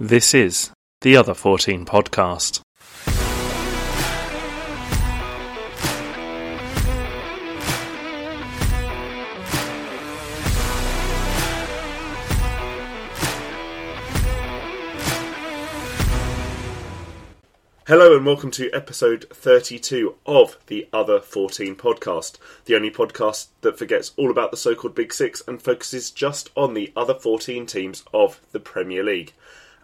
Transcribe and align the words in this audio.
This 0.00 0.32
is 0.32 0.70
the 1.00 1.16
Other 1.16 1.34
14 1.34 1.84
podcast. 1.84 2.60
Hello 17.88 18.14
and 18.16 18.24
welcome 18.24 18.52
to 18.52 18.70
episode 18.72 19.24
32 19.32 20.14
of 20.24 20.58
the 20.68 20.86
Other 20.92 21.18
14 21.18 21.74
podcast, 21.74 22.36
the 22.66 22.76
only 22.76 22.92
podcast 22.92 23.48
that 23.62 23.76
forgets 23.76 24.12
all 24.16 24.30
about 24.30 24.52
the 24.52 24.56
so 24.56 24.76
called 24.76 24.94
Big 24.94 25.12
Six 25.12 25.42
and 25.48 25.60
focuses 25.60 26.12
just 26.12 26.50
on 26.54 26.74
the 26.74 26.92
other 26.94 27.14
14 27.14 27.66
teams 27.66 28.04
of 28.14 28.40
the 28.52 28.60
Premier 28.60 29.02
League. 29.02 29.32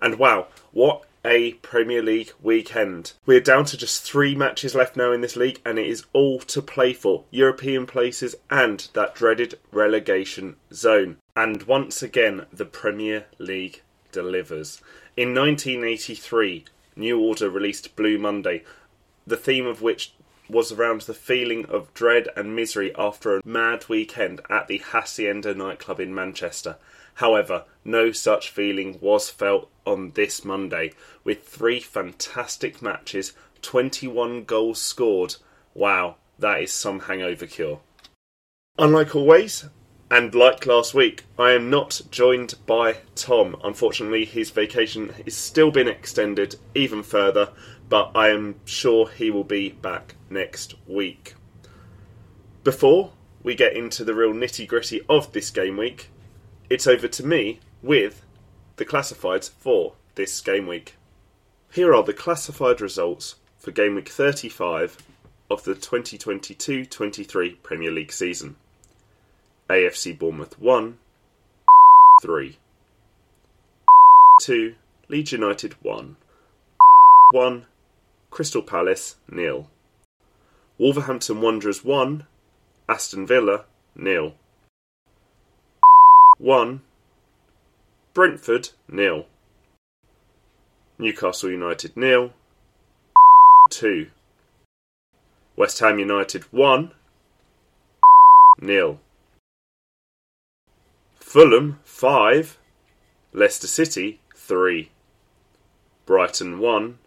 And 0.05 0.19
wow, 0.19 0.49
what 0.73 1.07
a 1.25 1.55
Premier 1.55 2.03
League 2.03 2.33
weekend. 2.43 3.15
We're 3.25 3.41
down 3.41 3.65
to 3.65 3.79
just 3.79 4.03
three 4.03 4.35
matches 4.35 4.75
left 4.75 4.97
now 4.97 5.13
in 5.13 5.23
this 5.23 5.35
league, 5.35 5.63
and 5.65 5.79
it 5.79 5.87
is 5.87 6.05
all 6.13 6.41
to 6.41 6.61
play 6.61 6.93
for 6.93 7.25
European 7.31 7.87
places 7.87 8.35
and 8.51 8.87
that 8.93 9.15
dreaded 9.15 9.59
relegation 9.73 10.57
zone. 10.75 11.17
And 11.35 11.63
once 11.63 12.03
again, 12.03 12.45
the 12.53 12.67
Premier 12.67 13.25
League 13.39 13.81
delivers. 14.13 14.83
In 15.17 15.35
1983, 15.35 16.67
New 16.97 17.19
Order 17.19 17.49
released 17.49 17.97
Blue 17.97 18.19
Monday, 18.19 18.63
the 19.27 19.39
theme 19.39 19.65
of 19.67 19.81
which 19.81 20.13
was 20.51 20.71
around 20.71 21.01
the 21.01 21.15
feeling 21.15 21.65
of 21.65 21.95
dread 21.95 22.29
and 22.37 22.55
misery 22.55 22.95
after 22.97 23.39
a 23.39 23.47
mad 23.47 23.89
weekend 23.89 24.43
at 24.51 24.69
the 24.69 24.83
Hacienda 24.85 25.55
nightclub 25.55 25.99
in 25.99 26.15
Manchester. 26.15 26.77
However, 27.15 27.65
no 27.85 28.13
such 28.13 28.51
feeling 28.51 28.99
was 29.01 29.31
felt 29.31 29.71
on 29.87 30.13
this 30.13 30.45
Monday, 30.45 30.93
with 31.23 31.47
three 31.47 31.81
fantastic 31.81 32.83
matches, 32.83 33.33
21 33.63 34.45
goals 34.45 34.81
scored. 34.81 35.37
Wow, 35.75 36.17
that 36.39 36.63
is 36.63 36.73
some 36.73 37.01
hangover 37.01 37.47
cure. 37.47 37.81
Unlike 38.79 39.15
always, 39.15 39.67
and 40.11 40.35
like 40.35 40.67
last 40.67 40.95
week, 40.95 41.25
I 41.39 41.53
am 41.53 41.71
not 41.71 42.01
joined 42.11 42.55
by 42.67 42.99
Tom. 43.15 43.57
Unfortunately, 43.65 44.25
his 44.25 44.51
vacation 44.51 45.11
has 45.25 45.35
still 45.35 45.71
been 45.71 45.89
extended 45.89 46.57
even 46.75 47.03
further, 47.03 47.51
but 47.89 48.11
I 48.15 48.29
am 48.29 48.57
sure 48.65 49.09
he 49.09 49.31
will 49.31 49.45
be 49.45 49.71
back 49.71 50.15
next 50.29 50.75
week. 50.87 51.35
Before 52.65 53.13
we 53.43 53.55
get 53.55 53.77
into 53.77 54.05
the 54.05 54.15
real 54.15 54.33
nitty 54.33 54.67
gritty 54.67 55.03
of 55.09 55.33
this 55.33 55.51
game 55.51 55.77
week, 55.77 56.11
it's 56.71 56.87
over 56.87 57.09
to 57.09 57.27
me 57.27 57.61
with 57.83 58.25
the 58.77 58.85
classifieds 58.85 59.51
for 59.51 59.95
this 60.15 60.41
game 60.41 60.67
week. 60.67 60.97
Here 61.73 61.95
are 61.95 62.03
the 62.03 62.13
classified 62.13 62.81
results 62.81 63.37
for 63.59 63.71
game 63.71 63.95
week 63.95 64.09
35 64.09 64.97
of 65.51 65.65
the 65.65 65.75
2022 65.75 66.87
23 66.87 67.51
Premier 67.63 67.91
League 67.91 68.13
season. 68.13 68.57
AFC 69.69 70.19
Bournemouth 70.19 70.59
1, 70.59 70.99
3, 72.21 72.59
2, 74.43 74.75
Leeds 75.09 75.33
United 75.33 75.75
1, 75.83 76.17
1, 77.33 77.67
Crystal 78.31 78.63
Palace 78.63 79.17
nil, 79.29 79.71
Wolverhampton 80.77 81.41
Wanderers 81.41 81.83
1, 81.83 82.27
Aston 82.89 83.27
Villa 83.27 83.65
nil, 83.97 84.35
1, 86.39 86.81
Brentford 88.13 88.71
nil, 88.89 89.27
Newcastle 90.99 91.51
United 91.51 91.97
nil, 91.97 92.33
2, 93.71 94.11
West 95.55 95.79
Ham 95.79 96.01
United 96.01 96.43
1, 96.53 96.91
nil. 98.61 98.99
Fulham 101.15 101.79
5, 101.85 102.59
Leicester 103.33 103.69
City 103.69 104.21
3, 104.35 104.91
Brighton 106.05 106.59
1, 106.59 106.99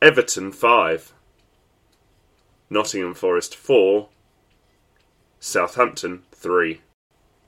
Everton 0.00 0.50
5, 0.50 1.12
Nottingham 2.70 3.14
Forest 3.14 3.54
4, 3.54 4.08
Southampton 5.40 6.22
3. 6.32 6.80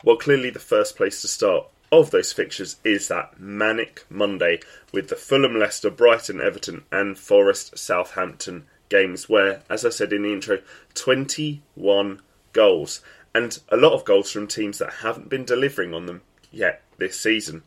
Well, 0.04 0.16
clearly 0.16 0.50
the 0.50 0.59
first 0.59 0.97
place 0.97 1.20
to 1.22 1.28
start 1.28 1.66
of 1.91 2.10
those 2.10 2.32
fixtures 2.32 2.76
is 2.84 3.09
that 3.09 3.41
manic 3.41 4.04
Monday 4.10 4.60
with 4.92 5.09
the 5.09 5.16
Fulham, 5.16 5.59
Leicester, 5.59 5.91
Brighton, 5.91 6.41
Everton, 6.41 6.84
and 6.92 7.19
Forest 7.19 7.78
Southampton 7.78 8.66
games, 8.88 9.28
where, 9.28 9.62
as 9.69 9.84
I 9.84 9.91
said 9.91 10.12
in 10.12 10.22
the 10.22 10.32
intro, 10.32 10.60
21 10.94 12.20
goals 12.53 13.00
and 13.34 13.58
a 13.69 13.76
lot 13.76 13.92
of 13.92 14.04
goals 14.04 14.31
from 14.31 14.47
teams 14.47 14.78
that 14.78 14.94
haven't 14.94 15.28
been 15.28 15.44
delivering 15.44 15.94
on 15.94 16.06
them 16.06 16.22
yet 16.50 16.82
this 16.98 17.19
season. 17.19 17.62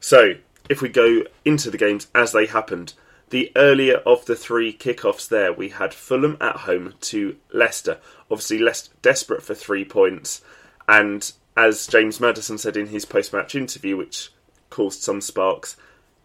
So, 0.00 0.34
if 0.68 0.80
we 0.80 0.88
go 0.88 1.24
into 1.44 1.70
the 1.70 1.78
games 1.78 2.06
as 2.14 2.32
they 2.32 2.46
happened, 2.46 2.94
the 3.30 3.52
earlier 3.54 3.96
of 3.98 4.24
the 4.26 4.36
three 4.36 4.72
kickoffs 4.72 5.28
there, 5.28 5.52
we 5.52 5.70
had 5.70 5.94
Fulham 5.94 6.36
at 6.40 6.56
home 6.56 6.94
to 7.02 7.36
Leicester. 7.52 7.98
Obviously, 8.30 8.58
Leicester 8.58 8.92
desperate 9.02 9.42
for 9.42 9.54
three 9.54 9.84
points, 9.84 10.42
and 10.88 11.32
as 11.60 11.86
James 11.86 12.20
Maddison 12.20 12.56
said 12.56 12.74
in 12.74 12.86
his 12.86 13.04
post 13.04 13.34
match 13.34 13.54
interview, 13.54 13.94
which 13.94 14.30
caused 14.70 15.02
some 15.02 15.20
sparks, 15.20 15.76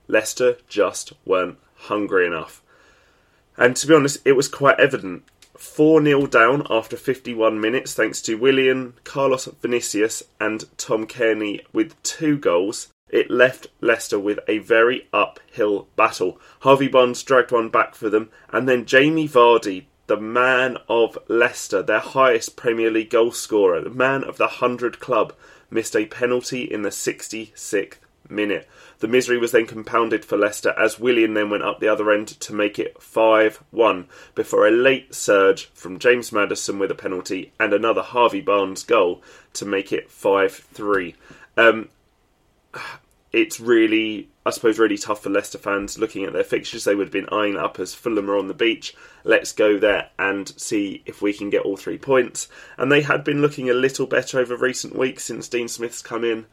Leicester 0.08 0.58
just 0.70 1.12
weren't 1.26 1.58
hungry 1.76 2.26
enough. 2.26 2.62
And 3.58 3.76
to 3.76 3.88
be 3.88 3.94
honest, 3.94 4.20
it 4.24 4.34
was 4.34 4.48
quite 4.48 4.80
evident 4.80 5.24
4 5.58 6.02
0 6.02 6.28
down 6.28 6.66
after 6.70 6.96
51 6.96 7.60
minutes, 7.60 7.94
thanks 7.94 8.22
to 8.22 8.36
Willian, 8.36 8.94
Carlos 9.04 9.46
Vinicius, 9.62 10.24
and 10.40 10.64
Tom 10.78 11.06
Cairney 11.06 11.66
with 11.74 12.02
two 12.02 12.38
goals. 12.38 12.88
It 13.10 13.30
left 13.30 13.68
Leicester 13.82 14.18
with 14.18 14.40
a 14.48 14.60
very 14.60 15.08
uphill 15.12 15.90
battle. 15.98 16.40
Harvey 16.62 16.88
Barnes 16.88 17.22
dragged 17.24 17.52
one 17.52 17.68
back 17.68 17.94
for 17.94 18.10
them, 18.10 18.30
and 18.50 18.70
then 18.70 18.86
Jamie 18.86 19.28
Vardy, 19.28 19.86
the 20.08 20.18
man 20.18 20.78
of 20.88 21.18
Leicester, 21.28 21.82
their 21.82 22.00
highest 22.00 22.56
Premier 22.56 22.92
League 22.92 23.10
goal 23.10 23.32
scorer, 23.32 23.82
the 23.82 23.90
man 23.90 24.24
of 24.24 24.38
the 24.38 24.46
100 24.46 25.00
club, 25.00 25.34
missed 25.70 25.96
a 25.96 26.06
penalty 26.06 26.64
in 26.64 26.84
the 26.84 26.90
66th 26.90 27.96
minute. 28.30 28.68
The 29.00 29.08
misery 29.08 29.38
was 29.38 29.52
then 29.52 29.66
compounded 29.66 30.24
for 30.26 30.38
Leicester 30.38 30.74
as 30.78 31.00
Willian 31.00 31.34
then 31.34 31.50
went 31.50 31.64
up 31.64 31.80
the 31.80 31.88
other 31.88 32.12
end 32.12 32.28
to 32.28 32.54
make 32.54 32.80
it 32.80 33.02
5 33.02 33.64
1 33.72 34.08
before 34.34 34.68
a 34.68 34.72
late 34.72 35.14
surge 35.14 35.66
from 35.74 36.00
James 36.00 36.32
Maddison 36.32 36.80
with 36.80 36.92
a 36.92 36.96
penalty 36.96 37.52
and 37.60 37.74
another 37.74 38.02
Harvey 38.02 38.42
Barnes 38.42 38.84
goal 38.84 39.22
to 39.54 39.66
make 39.66 39.92
it 39.92 40.10
5 40.10 40.54
3. 40.54 41.16
Um, 41.58 41.90
it's 43.36 43.60
really, 43.60 44.30
I 44.46 44.50
suppose, 44.50 44.80
really 44.80 44.98
tough 44.98 45.22
for 45.22 45.30
Leicester 45.30 45.58
fans 45.58 46.00
looking 46.00 46.24
at 46.24 46.32
their 46.32 46.46
fixtures. 46.46 46.86
They 46.86 46.96
would 46.96 47.08
have 47.08 47.12
been 47.12 47.28
eyeing 47.34 47.58
up 47.58 47.80
as 47.80 47.94
Fulham 47.94 48.32
are 48.32 48.38
on 48.38 48.48
the 48.48 48.54
beach. 48.54 48.96
Let's 49.26 49.52
go 49.52 49.78
there 49.78 50.10
and 50.18 50.48
see 50.58 51.04
if 51.06 51.22
we 51.22 51.34
can 51.34 51.50
get 51.50 51.64
all 51.64 51.76
three 51.76 51.98
points. 51.98 52.48
And 52.78 52.90
they 52.90 53.02
had 53.02 53.26
been 53.26 53.42
looking 53.42 53.70
a 53.70 53.74
little 53.74 54.08
better 54.08 54.40
over 54.40 54.56
recent 54.56 54.96
weeks 54.96 55.26
since 55.26 55.50
Dean 55.50 55.68
Smith's 55.68 56.02
come 56.02 56.24
in, 56.24 56.46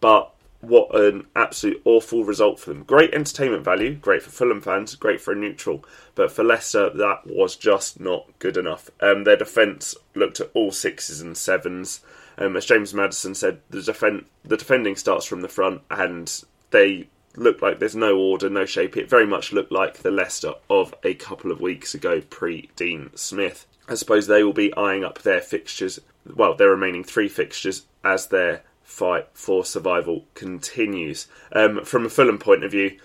but 0.00 0.32
what 0.60 0.94
an 0.94 1.26
absolute 1.34 1.82
awful 1.84 2.24
result 2.24 2.60
for 2.60 2.70
them. 2.70 2.84
Great 2.84 3.14
entertainment 3.14 3.64
value, 3.64 3.96
great 3.96 4.22
for 4.22 4.30
Fulham 4.30 4.60
fans, 4.60 4.94
great 4.94 5.20
for 5.20 5.32
a 5.32 5.36
neutral, 5.36 5.84
but 6.14 6.30
for 6.30 6.44
Leicester 6.44 6.88
that 6.90 7.26
was 7.26 7.56
just 7.56 7.98
not 7.98 8.26
good 8.38 8.56
enough. 8.56 8.90
Um, 9.00 9.24
their 9.24 9.36
defence 9.36 9.96
looked 10.14 10.38
at 10.38 10.50
all 10.54 10.70
sixes 10.70 11.20
and 11.20 11.36
sevens. 11.36 12.00
Um, 12.38 12.56
as 12.56 12.66
James 12.66 12.94
Maddison 12.94 13.34
said, 13.34 13.60
the, 13.68 13.82
defend- 13.82 14.24
the 14.44 14.56
defending 14.56 14.96
starts 14.96 15.26
from 15.26 15.40
the 15.40 15.48
front, 15.48 15.82
and 15.90 16.44
they 16.70 17.08
look 17.36 17.60
like 17.60 17.78
there's 17.78 17.96
no 17.96 18.16
order, 18.16 18.48
no 18.48 18.64
shape. 18.64 18.96
It 18.96 19.10
very 19.10 19.26
much 19.26 19.52
looked 19.52 19.72
like 19.72 19.98
the 19.98 20.10
Leicester 20.10 20.54
of 20.70 20.94
a 21.04 21.14
couple 21.14 21.50
of 21.50 21.60
weeks 21.60 21.94
ago, 21.94 22.20
pre 22.20 22.70
Dean 22.76 23.10
Smith. 23.14 23.66
I 23.88 23.94
suppose 23.94 24.26
they 24.26 24.44
will 24.44 24.52
be 24.52 24.74
eyeing 24.76 25.04
up 25.04 25.22
their 25.22 25.40
fixtures, 25.40 25.98
well, 26.26 26.54
their 26.54 26.70
remaining 26.70 27.04
three 27.04 27.28
fixtures, 27.28 27.86
as 28.04 28.28
their 28.28 28.62
fight 28.82 29.28
for 29.32 29.64
survival 29.64 30.24
continues. 30.34 31.26
Um, 31.52 31.84
from 31.84 32.06
a 32.06 32.08
Fulham 32.08 32.38
point 32.38 32.64
of 32.64 32.70
view, 32.70 32.98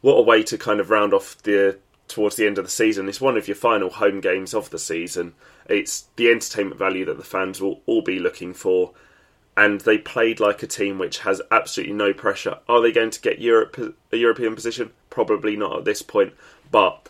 what 0.00 0.14
a 0.14 0.22
way 0.22 0.42
to 0.44 0.56
kind 0.56 0.80
of 0.80 0.90
round 0.90 1.12
off 1.12 1.42
the 1.42 1.78
towards 2.08 2.36
the 2.36 2.46
end 2.46 2.58
of 2.58 2.64
the 2.64 2.70
season. 2.70 3.08
It's 3.08 3.20
one 3.20 3.36
of 3.36 3.46
your 3.46 3.54
final 3.54 3.90
home 3.90 4.20
games 4.20 4.54
of 4.54 4.70
the 4.70 4.78
season. 4.78 5.34
It's 5.66 6.06
the 6.16 6.30
entertainment 6.30 6.78
value 6.78 7.04
that 7.04 7.18
the 7.18 7.24
fans 7.24 7.60
will 7.60 7.82
all 7.86 8.02
be 8.02 8.18
looking 8.18 8.54
for. 8.54 8.92
And 9.56 9.80
they 9.80 9.98
played 9.98 10.40
like 10.40 10.62
a 10.62 10.68
team 10.68 10.98
which 10.98 11.18
has 11.20 11.42
absolutely 11.50 11.94
no 11.94 12.12
pressure. 12.12 12.58
Are 12.68 12.80
they 12.80 12.92
going 12.92 13.10
to 13.10 13.20
get 13.20 13.40
Europe 13.40 13.96
a 14.12 14.16
European 14.16 14.54
position? 14.54 14.92
Probably 15.10 15.56
not 15.56 15.78
at 15.78 15.84
this 15.84 16.00
point. 16.00 16.32
But 16.70 17.08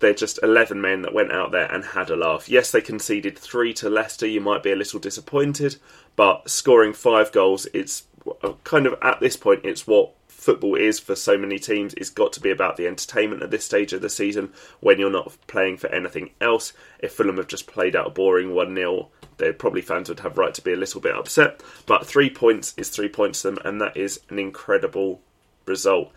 they're 0.00 0.14
just 0.14 0.38
11 0.42 0.80
men 0.80 1.02
that 1.02 1.14
went 1.14 1.32
out 1.32 1.52
there 1.52 1.70
and 1.72 1.84
had 1.84 2.10
a 2.10 2.16
laugh. 2.16 2.48
Yes, 2.48 2.70
they 2.70 2.80
conceded 2.80 3.38
three 3.38 3.74
to 3.74 3.90
Leicester. 3.90 4.26
You 4.26 4.40
might 4.40 4.62
be 4.62 4.72
a 4.72 4.76
little 4.76 4.98
disappointed, 4.98 5.76
but 6.16 6.48
scoring 6.48 6.92
five 6.92 7.32
goals, 7.32 7.66
it's 7.74 8.04
uh, 8.42 8.54
kind 8.64 8.86
of 8.86 8.94
at 9.02 9.20
this 9.20 9.36
point, 9.36 9.64
it's 9.64 9.86
what 9.86 10.12
football 10.40 10.74
is 10.74 10.98
for 10.98 11.14
so 11.14 11.36
many 11.36 11.58
teams. 11.58 11.94
It's 11.94 12.10
got 12.10 12.32
to 12.34 12.40
be 12.40 12.50
about 12.50 12.76
the 12.76 12.86
entertainment 12.86 13.42
at 13.42 13.50
this 13.50 13.64
stage 13.64 13.92
of 13.92 14.02
the 14.02 14.08
season 14.08 14.52
when 14.80 14.98
you're 14.98 15.10
not 15.10 15.36
playing 15.46 15.76
for 15.76 15.88
anything 15.88 16.30
else. 16.40 16.72
If 16.98 17.12
Fulham 17.12 17.36
have 17.36 17.46
just 17.46 17.66
played 17.66 17.94
out 17.94 18.06
a 18.06 18.10
boring 18.10 18.54
1 18.54 18.74
0, 18.74 19.08
they 19.36 19.52
probably 19.52 19.82
fans 19.82 20.08
would 20.08 20.20
have 20.20 20.38
right 20.38 20.54
to 20.54 20.62
be 20.62 20.72
a 20.72 20.76
little 20.76 21.00
bit 21.00 21.14
upset. 21.14 21.62
But 21.86 22.06
three 22.06 22.30
points 22.30 22.74
is 22.76 22.88
three 22.88 23.08
points 23.08 23.42
to 23.42 23.50
them, 23.50 23.58
and 23.64 23.80
that 23.80 23.96
is 23.96 24.20
an 24.28 24.38
incredible 24.38 25.20
result. 25.66 26.12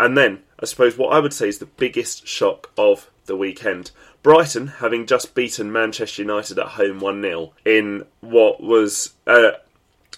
And 0.00 0.16
then, 0.16 0.42
I 0.60 0.66
suppose 0.66 0.96
what 0.96 1.12
I 1.12 1.18
would 1.18 1.32
say 1.32 1.48
is 1.48 1.58
the 1.58 1.66
biggest 1.66 2.26
shock 2.26 2.70
of 2.76 3.10
the 3.26 3.36
weekend. 3.36 3.90
Brighton 4.22 4.66
having 4.66 5.06
just 5.06 5.34
beaten 5.34 5.70
Manchester 5.70 6.22
United 6.22 6.58
at 6.58 6.68
home 6.68 6.98
1 7.00 7.22
0 7.22 7.52
in 7.64 8.04
what 8.20 8.62
was 8.62 9.14
uh, 9.26 9.52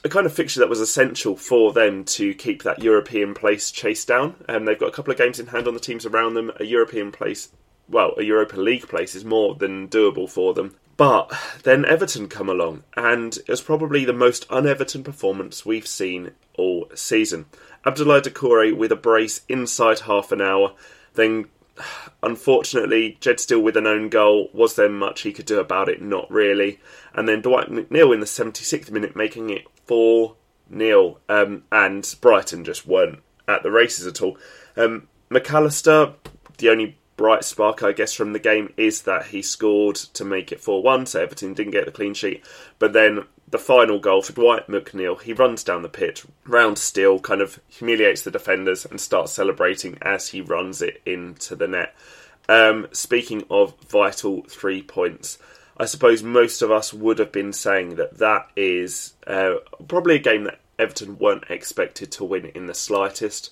a 0.03 0.09
kind 0.09 0.27
of 0.27 0.33
fixture 0.33 0.61
that 0.61 0.69
was 0.69 0.81
essential 0.81 1.37
for 1.37 1.73
them 1.73 2.05
to 2.05 2.35
keep 2.35 2.63
that 2.63 2.83
European 2.83 3.35
place 3.35 3.71
chased 3.71 4.09
down. 4.09 4.37
And 4.49 4.59
um, 4.59 4.65
they've 4.65 4.79
got 4.79 4.89
a 4.89 4.93
couple 4.93 5.13
of 5.13 5.19
games 5.19 5.39
in 5.39 5.49
hand 5.49 5.69
on 5.69 5.75
the 5.75 5.81
teams 5.81 6.07
around 6.07 6.35
them. 6.35 6.53
A 6.59 6.65
European 6.65 7.13
place, 7.13 7.51
well, 7.89 8.15
a 8.17 8.23
Europa 8.23 8.57
League 8.57 8.89
place 8.89 9.15
is 9.15 9.25
more 9.25 9.55
than 9.55 9.89
doable 9.89 10.29
for 10.29 10.55
them. 10.55 10.77
But 10.97 11.33
then 11.63 11.87
Everton 11.87 12.29
come 12.29 12.51
along, 12.51 12.85
and 12.95 13.35
it 13.35 13.49
was 13.49 13.63
probably 13.63 14.05
the 14.05 14.13
most 14.13 14.47
un-Everton 14.51 15.03
performance 15.03 15.65
we've 15.65 15.87
seen 15.87 16.33
all 16.59 16.91
season. 16.95 17.47
Abdoulaye 17.87 18.21
Doucouré 18.21 18.77
with 18.77 18.93
a 18.93 18.97
brace 18.97 19.41
inside 19.49 20.01
half 20.01 20.31
an 20.31 20.43
hour, 20.43 20.75
then 21.15 21.47
unfortunately 22.23 23.17
Jed 23.21 23.41
Steele 23.41 23.61
with 23.61 23.77
an 23.77 23.87
own 23.87 24.09
goal. 24.09 24.51
Was 24.53 24.77
there 24.77 24.89
much 24.89 25.23
he 25.23 25.33
could 25.33 25.47
do 25.47 25.61
about 25.61 25.89
it? 25.89 26.03
Not 26.03 26.31
really. 26.31 26.81
And 27.15 27.29
then 27.29 27.41
Dwight 27.41 27.71
McNeil 27.71 28.15
in 28.15 28.21
the 28.21 28.27
76th 28.27 28.91
minute 28.91 29.17
making 29.17 29.51
it 29.51 29.65
4 29.87 30.37
0, 30.77 31.19
um, 31.29 31.65
and 31.73 32.15
Brighton 32.21 32.65
just 32.65 32.87
weren't 32.87 33.21
at 33.49 33.63
the 33.63 33.71
races 33.71 34.07
at 34.07 34.23
all. 34.23 34.39
Um, 34.77 35.09
Mac 35.29 35.53
Allister, 35.53 36.15
the 36.59 36.69
only 36.69 36.97
bright 37.17 37.45
spark, 37.45 37.83
I 37.83 37.93
guess, 37.93 38.13
from 38.13 38.33
the 38.33 38.39
game 38.39 38.73
is 38.77 39.03
that 39.03 39.27
he 39.27 39.43
scored 39.43 39.97
to 39.97 40.25
make 40.25 40.53
it 40.53 40.61
4 40.61 40.83
1, 40.83 41.07
so 41.07 41.23
Everton 41.23 41.55
didn't 41.55 41.73
get 41.73 41.87
the 41.87 41.93
clean 41.93 42.15
sheet. 42.15 42.45
But 42.79 42.93
then 42.93 43.27
the 43.51 43.59
final 43.59 43.99
goal 43.99 44.23
for 44.23 44.33
Dwight 44.33 44.69
McNeil, 44.69 45.21
he 45.21 45.33
runs 45.33 45.65
down 45.65 45.83
the 45.83 45.89
pitch, 45.89 46.25
round 46.47 46.79
Steele, 46.79 47.19
kind 47.19 47.41
of 47.41 47.61
humiliates 47.69 48.23
the 48.23 48.31
defenders, 48.31 48.85
and 48.85 49.01
starts 49.01 49.33
celebrating 49.33 49.99
as 50.03 50.29
he 50.29 50.41
runs 50.41 50.83
it 50.83 51.01
into 51.05 51.57
the 51.57 51.69
net. 51.69 51.95
Um, 52.49 52.87
speaking 52.93 53.45
of 53.51 53.75
vital 53.89 54.45
three 54.49 54.83
points, 54.83 55.39
I 55.77 55.85
suppose 55.87 56.23
most 56.23 56.63
of 56.63 56.71
us 56.71 56.93
would 56.93 57.19
have 57.19 57.33
been 57.33 57.53
saying 57.53 57.97
that 57.97 58.19
that 58.19 58.49
is 58.57 59.15
uh, 59.27 59.55
probably 59.89 60.17
a 60.17 60.21
game 60.21 60.45
that 60.45 60.61
Everton 60.79 61.19
weren't 61.19 61.45
expected 61.49 62.13
to 62.13 62.25
win 62.25 62.47
in 62.47 62.67
the 62.67 62.75
slightest 62.75 63.51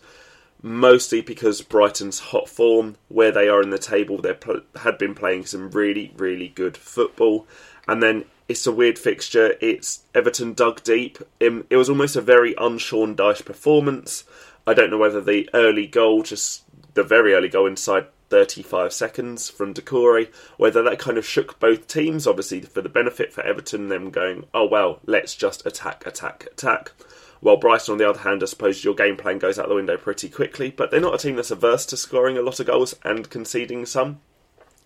mostly 0.63 1.21
because 1.21 1.63
Brighton's 1.63 2.19
hot 2.19 2.49
form, 2.49 2.97
where 3.09 3.31
they 3.31 3.49
are 3.49 3.63
in 3.63 3.71
the 3.71 3.79
table, 3.79 4.21
they 4.21 4.35
pl- 4.35 4.63
had 4.83 4.99
been 4.99 5.15
playing 5.15 5.47
some 5.47 5.71
really, 5.71 6.13
really 6.17 6.49
good 6.49 6.77
football. 6.77 7.47
And 7.87 8.03
then 8.03 8.25
it's 8.49 8.67
a 8.67 8.73
weird 8.73 8.99
fixture. 8.99 9.55
It's 9.61 10.05
Everton 10.15 10.55
dug 10.55 10.83
deep. 10.83 11.19
Um, 11.41 11.67
it 11.69 11.77
was 11.77 11.91
almost 11.91 12.17
a 12.17 12.23
very 12.23 12.57
un-Sean 12.57 13.15
Dyche 13.15 13.45
performance. 13.45 14.25
I 14.67 14.75
don't 14.75 14.91
know 14.91 14.99
whether 14.99 15.21
the 15.21 15.49
early 15.55 15.87
goal, 15.87 16.23
just 16.23 16.65
the 16.95 17.03
very 17.03 17.35
early 17.35 17.49
goal 17.49 17.67
inside 17.67 18.07
35 18.31 18.93
seconds 18.93 19.49
from 19.49 19.75
Doucouré, 19.75 20.33
whether 20.57 20.83
that 20.83 20.99
kind 20.99 21.19
of 21.19 21.27
shook 21.27 21.59
both 21.59 21.87
teams, 21.87 22.27
obviously 22.27 22.61
for 22.61 22.83
the 22.83 22.89
benefit 22.89 23.33
for 23.33 23.43
Everton, 23.43 23.89
them 23.89 24.11
going, 24.11 24.45
oh 24.53 24.67
well, 24.67 25.01
let's 25.07 25.35
just 25.35 25.65
attack, 25.67 26.07
attack, 26.07 26.47
attack. 26.53 26.93
While 27.41 27.57
Brighton, 27.57 27.93
on 27.93 27.99
the 27.99 28.09
other 28.09 28.21
hand, 28.21 28.43
I 28.43 28.47
suppose 28.47 28.83
your 28.83 28.95
game 28.95 29.17
plan 29.17 29.39
goes 29.39 29.59
out 29.59 29.69
the 29.69 29.75
window 29.75 29.97
pretty 29.97 30.29
quickly, 30.29 30.71
but 30.71 30.91
they're 30.91 31.01
not 31.01 31.15
a 31.15 31.19
team 31.19 31.37
that's 31.37 31.51
averse 31.51 31.87
to 31.87 31.97
scoring 31.97 32.37
a 32.37 32.43
lot 32.43 32.59
of 32.59 32.67
goals 32.67 32.97
and 33.05 33.31
conceding 33.31 33.87
some. 33.87 34.21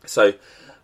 So 0.04 0.34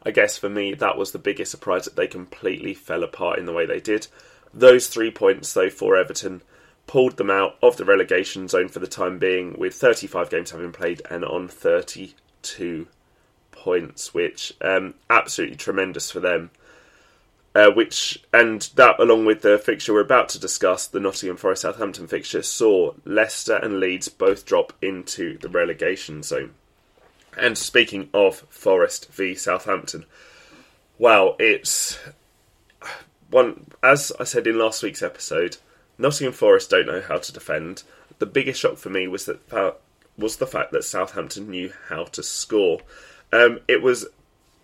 I 0.04 0.10
guess 0.10 0.38
for 0.38 0.48
me, 0.48 0.74
that 0.74 0.96
was 0.96 1.12
the 1.12 1.18
biggest 1.18 1.50
surprise 1.50 1.84
that 1.84 1.96
they 1.96 2.06
completely 2.06 2.74
fell 2.74 3.02
apart 3.02 3.38
in 3.38 3.46
the 3.46 3.52
way 3.52 3.66
they 3.66 3.80
did. 3.80 4.06
Those 4.54 4.86
three 4.86 5.10
points, 5.10 5.52
though, 5.52 5.70
for 5.70 5.96
Everton 5.96 6.42
pulled 6.86 7.16
them 7.16 7.30
out 7.30 7.56
of 7.62 7.76
the 7.76 7.84
relegation 7.84 8.48
zone 8.48 8.68
for 8.68 8.78
the 8.78 8.86
time 8.86 9.18
being, 9.18 9.58
with 9.58 9.74
35 9.74 10.30
games 10.30 10.50
having 10.50 10.72
played 10.72 11.02
and 11.10 11.24
on 11.24 11.48
32 11.48 12.88
points, 13.52 14.14
which 14.14 14.54
um, 14.60 14.94
absolutely 15.10 15.56
tremendous 15.56 16.10
for 16.10 16.20
them. 16.20 16.50
Uh, 17.54 17.70
which 17.70 18.22
and 18.32 18.70
that 18.76 19.00
along 19.00 19.24
with 19.24 19.42
the 19.42 19.58
fixture 19.58 19.92
we're 19.92 20.00
about 20.00 20.28
to 20.28 20.38
discuss, 20.38 20.86
the 20.86 21.00
Nottingham 21.00 21.36
Forest 21.36 21.62
Southampton 21.62 22.06
fixture, 22.06 22.42
saw 22.42 22.92
Leicester 23.04 23.56
and 23.56 23.80
Leeds 23.80 24.08
both 24.08 24.46
drop 24.46 24.72
into 24.80 25.38
the 25.38 25.48
relegation 25.48 26.22
zone. 26.22 26.54
And 27.38 27.56
speaking 27.56 28.08
of 28.12 28.44
Forest 28.50 29.12
v 29.12 29.35
Southampton, 29.35 30.05
well, 30.99 31.37
it's 31.38 31.99
one 33.31 33.67
as 33.82 34.12
I 34.19 34.25
said 34.25 34.46
in 34.46 34.58
last 34.58 34.82
week's 34.82 35.02
episode. 35.02 35.56
Nottingham 35.99 36.32
Forest 36.32 36.70
don't 36.70 36.87
know 36.87 37.00
how 37.00 37.19
to 37.19 37.32
defend. 37.32 37.82
The 38.19 38.26
biggest 38.26 38.61
shock 38.61 38.76
for 38.76 38.90
me 38.90 39.08
was 39.08 39.26
that 39.26 39.76
was 40.17 40.37
the 40.37 40.46
fact 40.46 40.73
that 40.73 40.85
Southampton 40.85 41.50
knew 41.50 41.73
how 41.88 42.05
to 42.05 42.23
score. 42.23 42.81
Um, 43.32 43.61
it 43.69 43.82
was 43.82 44.06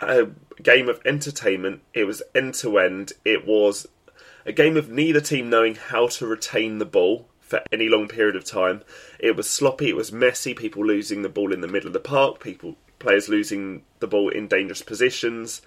a 0.01 0.29
game 0.63 0.89
of 0.89 1.01
entertainment. 1.05 1.83
It 1.93 2.05
was 2.05 2.23
end 2.35 2.55
to 2.55 2.79
end. 2.79 3.13
It 3.25 3.47
was 3.47 3.87
a 4.45 4.53
game 4.53 4.77
of 4.77 4.91
neither 4.91 5.21
team 5.21 5.49
knowing 5.49 5.77
how 5.77 6.09
to 6.09 6.27
retain 6.27 6.79
the 6.79 6.85
ball 6.85 7.29
for 7.55 7.63
any 7.73 7.89
long 7.89 8.09
period 8.09 8.37
of 8.37 8.45
time. 8.45 8.83
It 9.19 9.37
was 9.37 9.49
sloppy. 9.49 9.89
It 9.89 9.97
was 9.97 10.13
messy. 10.13 10.55
People 10.55 10.85
losing 10.85 11.23
the 11.23 11.29
ball 11.29 11.53
in 11.53 11.61
the 11.61 11.69
middle 11.69 11.87
of 11.87 11.93
the 11.93 12.01
park. 12.01 12.41
People 12.41 12.77
players 12.99 13.29
losing 13.29 13.83
the 14.01 14.07
ball 14.07 14.31
in 14.31 14.49
dangerous 14.49 14.83
positions, 14.83 15.63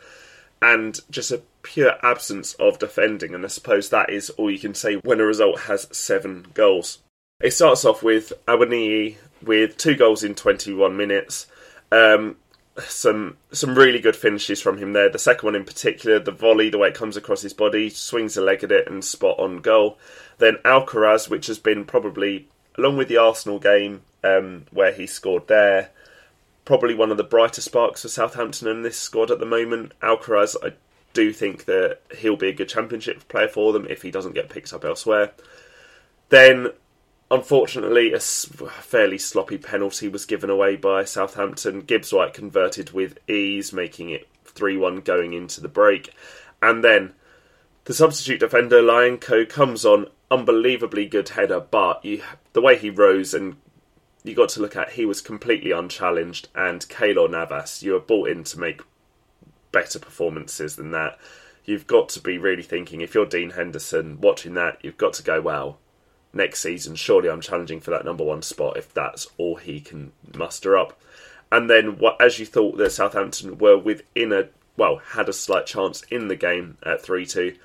and 0.61 0.99
just 1.09 1.31
a 1.31 1.43
pure 1.61 1.93
absence 2.03 2.53
of 2.55 2.79
defending. 2.79 3.33
And 3.33 3.45
I 3.45 3.47
suppose 3.47 3.89
that 3.89 4.09
is 4.09 4.29
all 4.31 4.51
you 4.51 4.59
can 4.59 4.73
say 4.73 4.95
when 4.95 5.19
a 5.19 5.25
result 5.25 5.61
has 5.61 5.87
seven 5.95 6.47
goals. 6.53 6.99
It 7.39 7.51
starts 7.51 7.85
off 7.85 8.01
with 8.01 8.33
Awoniyi 8.47 9.17
with 9.43 9.77
two 9.77 9.95
goals 9.95 10.23
in 10.23 10.33
21 10.33 10.97
minutes. 10.97 11.45
Um, 11.91 12.37
some 12.85 13.37
some 13.51 13.75
really 13.75 13.99
good 13.99 14.15
finishes 14.15 14.61
from 14.61 14.77
him 14.77 14.93
there. 14.93 15.09
The 15.09 15.19
second 15.19 15.45
one 15.45 15.55
in 15.55 15.63
particular, 15.63 16.19
the 16.19 16.31
volley, 16.31 16.69
the 16.69 16.77
way 16.77 16.89
it 16.89 16.95
comes 16.95 17.17
across 17.17 17.41
his 17.41 17.53
body, 17.53 17.89
swings 17.89 18.37
a 18.37 18.41
leg 18.41 18.63
at 18.63 18.71
it 18.71 18.87
and 18.87 19.03
spot 19.03 19.39
on 19.39 19.57
goal. 19.61 19.97
Then 20.37 20.57
Alcaraz, 20.63 21.29
which 21.29 21.47
has 21.47 21.59
been 21.59 21.85
probably 21.85 22.47
along 22.77 22.97
with 22.97 23.07
the 23.07 23.17
Arsenal 23.17 23.59
game 23.59 24.01
um, 24.23 24.65
where 24.71 24.91
he 24.91 25.07
scored 25.07 25.47
there, 25.47 25.89
probably 26.65 26.93
one 26.93 27.11
of 27.11 27.17
the 27.17 27.23
brighter 27.23 27.61
sparks 27.61 28.03
for 28.03 28.07
Southampton 28.07 28.67
in 28.67 28.83
this 28.83 28.99
squad 28.99 29.31
at 29.31 29.39
the 29.39 29.45
moment. 29.45 29.93
Alcaraz, 30.01 30.55
I 30.63 30.73
do 31.13 31.33
think 31.33 31.65
that 31.65 31.99
he'll 32.17 32.35
be 32.35 32.49
a 32.49 32.53
good 32.53 32.69
championship 32.69 33.27
player 33.27 33.47
for 33.47 33.73
them 33.73 33.87
if 33.89 34.03
he 34.03 34.11
doesn't 34.11 34.35
get 34.35 34.49
picked 34.49 34.73
up 34.73 34.85
elsewhere. 34.85 35.31
Then 36.29 36.69
Unfortunately, 37.29 38.13
a 38.13 38.19
fairly 38.21 39.17
sloppy 39.17 39.57
penalty 39.57 40.07
was 40.07 40.25
given 40.25 40.49
away 40.49 40.77
by 40.77 41.03
Southampton. 41.03 41.81
Gibbs 41.81 42.13
White 42.13 42.33
converted 42.33 42.91
with 42.91 43.19
ease, 43.29 43.73
making 43.73 44.11
it 44.11 44.29
3 44.45 44.77
1 44.77 45.01
going 45.01 45.33
into 45.33 45.59
the 45.59 45.67
break. 45.67 46.13
And 46.61 46.85
then 46.85 47.13
the 47.83 47.93
substitute 47.93 48.39
defender, 48.39 48.81
Lyanco, 48.81 49.47
comes 49.47 49.85
on. 49.85 50.07
Unbelievably 50.29 51.07
good 51.07 51.29
header, 51.29 51.59
but 51.59 52.03
you, 52.03 52.21
the 52.53 52.61
way 52.61 52.77
he 52.77 52.89
rose 52.89 53.33
and 53.33 53.57
you 54.23 54.35
got 54.35 54.49
to 54.49 54.61
look 54.61 54.75
at, 54.75 54.91
he 54.91 55.05
was 55.05 55.21
completely 55.21 55.71
unchallenged. 55.71 56.49
And 56.53 56.81
Keylor 56.87 57.29
Navas, 57.29 57.81
you 57.81 57.93
were 57.93 57.99
brought 57.99 58.29
in 58.29 58.43
to 58.45 58.59
make 58.59 58.81
better 59.71 59.99
performances 59.99 60.75
than 60.75 60.91
that. 60.91 61.17
You've 61.65 61.87
got 61.87 62.09
to 62.09 62.21
be 62.21 62.37
really 62.37 62.63
thinking, 62.63 63.01
if 63.01 63.13
you're 63.13 63.25
Dean 63.25 63.51
Henderson 63.51 64.19
watching 64.21 64.53
that, 64.53 64.79
you've 64.81 64.97
got 64.97 65.13
to 65.13 65.23
go, 65.23 65.41
well, 65.41 65.79
next 66.33 66.61
season, 66.61 66.95
surely 66.95 67.29
I'm 67.29 67.41
challenging 67.41 67.81
for 67.81 67.91
that 67.91 68.05
number 68.05 68.23
one 68.23 68.41
spot 68.41 68.77
if 68.77 68.93
that's 68.93 69.27
all 69.37 69.55
he 69.55 69.79
can 69.79 70.11
muster 70.35 70.77
up. 70.77 70.99
And 71.51 71.69
then, 71.69 71.99
as 72.19 72.39
you 72.39 72.45
thought 72.45 72.77
that 72.77 72.91
Southampton 72.91 73.57
were 73.57 73.77
within 73.77 74.33
a 74.33 74.49
well 74.75 74.97
had 74.97 75.27
a 75.27 75.33
slight 75.33 75.65
chance 75.65 76.03
in 76.03 76.27
the 76.27 76.35
game 76.35 76.77
at 76.83 77.01
three 77.01 77.25
two, 77.25 77.55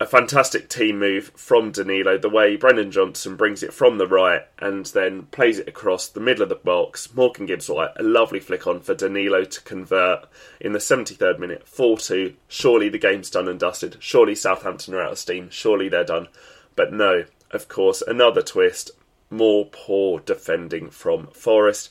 a 0.00 0.06
fantastic 0.06 0.70
team 0.70 0.98
move 0.98 1.30
from 1.36 1.70
Danilo. 1.70 2.16
The 2.16 2.30
way 2.30 2.56
Brennan 2.56 2.90
Johnson 2.90 3.36
brings 3.36 3.62
it 3.62 3.74
from 3.74 3.98
the 3.98 4.06
right 4.06 4.46
and 4.58 4.86
then 4.86 5.24
plays 5.24 5.58
it 5.58 5.68
across 5.68 6.08
the 6.08 6.20
middle 6.20 6.42
of 6.42 6.48
the 6.48 6.54
box. 6.54 7.14
Morgan 7.14 7.44
Gibbs 7.44 7.68
White, 7.68 7.90
a 7.98 8.02
lovely 8.02 8.40
flick 8.40 8.66
on 8.66 8.80
for 8.80 8.94
Danilo 8.94 9.44
to 9.44 9.60
convert 9.60 10.24
in 10.58 10.72
the 10.72 10.78
73rd 10.78 11.38
minute, 11.38 11.68
4 11.68 11.98
2. 11.98 12.34
Surely 12.48 12.88
the 12.88 12.98
game's 12.98 13.28
done 13.28 13.46
and 13.46 13.60
dusted. 13.60 13.98
Surely 14.00 14.34
Southampton 14.34 14.94
are 14.94 15.02
out 15.02 15.12
of 15.12 15.18
steam. 15.18 15.50
Surely 15.50 15.90
they're 15.90 16.02
done. 16.02 16.28
But 16.76 16.94
no, 16.94 17.26
of 17.50 17.68
course, 17.68 18.02
another 18.06 18.40
twist, 18.40 18.92
more 19.28 19.66
poor 19.66 20.20
defending 20.20 20.88
from 20.88 21.26
Forest. 21.26 21.90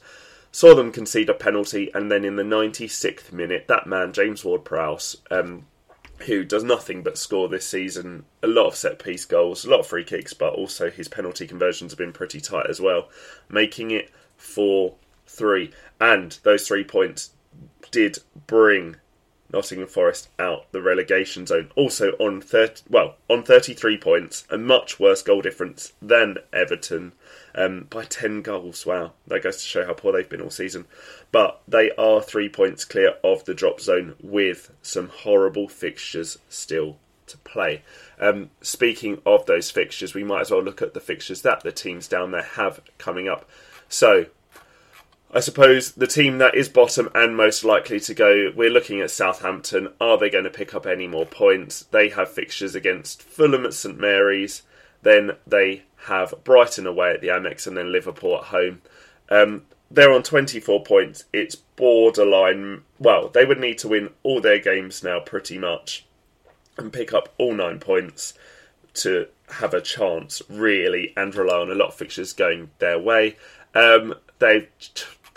Saw 0.51 0.73
them 0.73 0.91
concede 0.91 1.29
a 1.29 1.35
penalty, 1.35 1.91
and 1.93 2.11
then 2.11 2.25
in 2.25 2.37
the 2.37 2.43
96th 2.43 3.31
minute, 3.31 3.67
that 3.67 3.85
man, 3.85 4.13
James 4.13 4.43
Ward 4.43 4.65
Prowse, 4.65 5.17
um, 5.29 5.67
who 6.25 6.43
does 6.43 6.63
nothing 6.63 7.03
but 7.03 7.17
score 7.17 7.47
this 7.47 7.67
season. 7.67 8.25
A 8.43 8.47
lot 8.47 8.67
of 8.67 8.75
set 8.75 8.99
piece 8.99 9.25
goals, 9.25 9.65
a 9.65 9.69
lot 9.69 9.79
of 9.79 9.87
free 9.87 10.03
kicks, 10.03 10.33
but 10.33 10.53
also 10.53 10.89
his 10.89 11.07
penalty 11.07 11.47
conversions 11.47 11.91
have 11.91 11.97
been 11.97 12.13
pretty 12.13 12.41
tight 12.41 12.67
as 12.69 12.81
well, 12.81 13.09
making 13.49 13.91
it 13.91 14.11
4 14.37 14.95
3. 15.27 15.71
And 16.01 16.37
those 16.43 16.67
three 16.67 16.83
points 16.83 17.31
did 17.91 18.19
bring 18.47 18.97
Nottingham 19.51 19.87
Forest 19.87 20.29
out 20.37 20.71
the 20.71 20.81
relegation 20.81 21.45
zone. 21.45 21.71
Also 21.75 22.11
on 22.19 22.41
30, 22.41 22.83
well, 22.89 23.15
on 23.27 23.43
33 23.43 23.97
points, 23.97 24.45
a 24.49 24.57
much 24.57 24.99
worse 24.99 25.21
goal 25.21 25.41
difference 25.41 25.93
than 26.01 26.37
Everton 26.53 27.13
um, 27.55 27.87
by 27.89 28.05
10 28.05 28.41
goals. 28.41 28.85
Wow, 28.85 29.13
that 29.27 29.43
goes 29.43 29.57
to 29.57 29.63
show 29.63 29.85
how 29.85 29.93
poor 29.93 30.13
they've 30.13 30.29
been 30.29 30.41
all 30.41 30.49
season. 30.49 30.85
But 31.31 31.61
they 31.67 31.91
are 31.91 32.21
three 32.21 32.49
points 32.49 32.85
clear 32.85 33.15
of 33.23 33.45
the 33.45 33.53
drop 33.53 33.81
zone 33.81 34.15
with 34.21 34.71
some 34.81 35.09
horrible 35.09 35.67
fixtures 35.67 36.37
still 36.49 36.97
to 37.27 37.37
play. 37.39 37.83
Um, 38.19 38.49
speaking 38.61 39.21
of 39.25 39.45
those 39.45 39.71
fixtures, 39.71 40.13
we 40.13 40.23
might 40.23 40.41
as 40.41 40.51
well 40.51 40.63
look 40.63 40.81
at 40.81 40.93
the 40.93 40.99
fixtures 40.99 41.41
that 41.43 41.61
the 41.61 41.71
teams 41.71 42.07
down 42.07 42.31
there 42.31 42.41
have 42.43 42.81
coming 42.97 43.27
up. 43.27 43.47
So, 43.87 44.27
I 45.31 45.41
suppose 45.41 45.91
the 45.91 46.07
team 46.07 46.39
that 46.39 46.55
is 46.55 46.69
bottom 46.69 47.07
and 47.13 47.37
most 47.37 47.63
likely 47.63 47.99
to 47.99 48.15
go, 48.15 48.51
we're 48.55 48.71
looking 48.71 48.99
at 48.99 49.11
Southampton. 49.11 49.89
Are 50.01 50.17
they 50.17 50.29
going 50.29 50.45
to 50.45 50.49
pick 50.49 50.73
up 50.73 50.87
any 50.87 51.07
more 51.07 51.25
points? 51.25 51.83
They 51.91 52.09
have 52.09 52.31
fixtures 52.31 52.73
against 52.73 53.21
Fulham 53.21 53.63
at 53.63 53.75
St 53.75 53.99
Mary's. 53.99 54.63
Then 55.03 55.33
they 55.45 55.83
have 56.05 56.33
Brighton 56.43 56.87
away 56.87 57.11
at 57.11 57.21
the 57.21 57.27
Amex 57.27 57.67
and 57.67 57.77
then 57.77 57.91
Liverpool 57.91 58.37
at 58.37 58.45
home. 58.45 58.81
Um, 59.29 59.63
they're 59.91 60.11
on 60.11 60.23
24 60.23 60.83
points. 60.83 61.25
It's 61.31 61.55
borderline. 61.55 62.81
Well, 62.97 63.29
they 63.29 63.45
would 63.45 63.59
need 63.59 63.77
to 63.79 63.87
win 63.87 64.09
all 64.23 64.41
their 64.41 64.59
games 64.59 65.03
now 65.03 65.19
pretty 65.19 65.59
much 65.59 66.05
and 66.75 66.91
pick 66.91 67.13
up 67.13 67.33
all 67.37 67.53
nine 67.53 67.79
points 67.79 68.33
to 68.95 69.27
have 69.49 69.75
a 69.75 69.81
chance, 69.81 70.41
really, 70.49 71.13
and 71.15 71.35
rely 71.35 71.57
on 71.59 71.71
a 71.71 71.75
lot 71.75 71.89
of 71.89 71.95
fixtures 71.95 72.33
going 72.33 72.71
their 72.79 72.97
way. 72.97 73.35
Um, 73.75 74.15
they've 74.39 74.67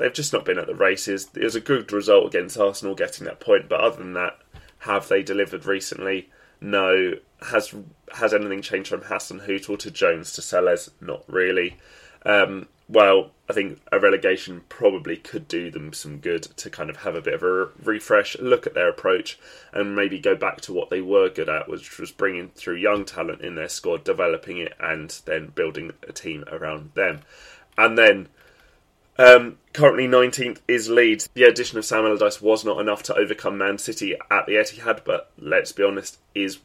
they've 0.03 0.13
just 0.13 0.33
not 0.33 0.45
been 0.45 0.59
at 0.59 0.67
the 0.67 0.75
races. 0.75 1.29
It 1.35 1.45
was 1.45 1.55
a 1.55 1.61
good 1.61 1.93
result 1.93 2.27
against 2.27 2.59
Arsenal 2.59 2.97
getting 2.97 3.25
that 3.27 3.41
point, 3.41 3.69
but 3.69 3.81
other 3.81 3.99
than 3.99 4.15
that, 4.15 4.39
have 4.81 5.09
they 5.09 5.23
delivered 5.23 5.65
recently? 5.65 6.29
No. 6.61 7.15
Has 7.51 7.75
has 8.15 8.35
anything 8.35 8.63
changed 8.63 8.91
from 8.91 9.03
Hassan 9.03 9.41
Hasenhüttl 9.41 9.79
to 9.79 9.91
Jones 9.91 10.33
to 10.33 10.41
Sellés? 10.41 10.91
Not 11.01 11.25
really. 11.29 11.77
Um, 12.25 12.69
well, 12.89 13.31
I 13.49 13.53
think 13.53 13.81
a 13.91 13.99
relegation 13.99 14.63
probably 14.69 15.17
could 15.17 15.49
do 15.49 15.71
them 15.71 15.93
some 15.93 16.19
good 16.19 16.43
to 16.43 16.69
kind 16.69 16.91
of 16.91 16.99
have 16.99 17.15
a 17.15 17.23
bit 17.23 17.35
of 17.35 17.43
a 17.43 17.69
refresh, 17.83 18.39
look 18.39 18.67
at 18.67 18.75
their 18.75 18.89
approach, 18.89 19.39
and 19.73 19.97
maybe 19.97 20.19
go 20.19 20.35
back 20.35 20.61
to 20.63 20.73
what 20.73 20.91
they 20.91 21.01
were 21.01 21.29
good 21.29 21.49
at, 21.49 21.69
which 21.69 21.99
was 21.99 22.11
bringing 22.11 22.51
through 22.51 22.77
young 22.77 23.05
talent 23.05 23.41
in 23.41 23.55
their 23.55 23.69
squad, 23.69 24.05
developing 24.05 24.59
it, 24.59 24.75
and 24.81 25.21
then 25.27 25.53
building 25.55 25.93
a 26.07 26.13
team 26.13 26.45
around 26.51 26.91
them. 26.95 27.21
And 27.79 27.97
then 27.97 28.29
um, 29.19 29.59
currently 29.73 30.07
19th 30.07 30.61
is 30.69 30.89
Leeds. 30.89 31.29
The 31.35 31.45
addition 31.45 31.79
of 31.79 31.85
Sam 31.85 32.05
Allardyce 32.05 32.41
was 32.41 32.65
not 32.65 32.81
enough 32.81 33.03
to 33.05 33.15
overcome 33.15 33.59
Man 33.59 33.79
City 33.79 34.17
at 34.31 34.47
the 34.47 34.55
Etihad, 34.55 35.05
but 35.05 35.31
let's 35.39 35.73
be 35.73 35.83
honest, 35.83 36.19
is 36.35 36.59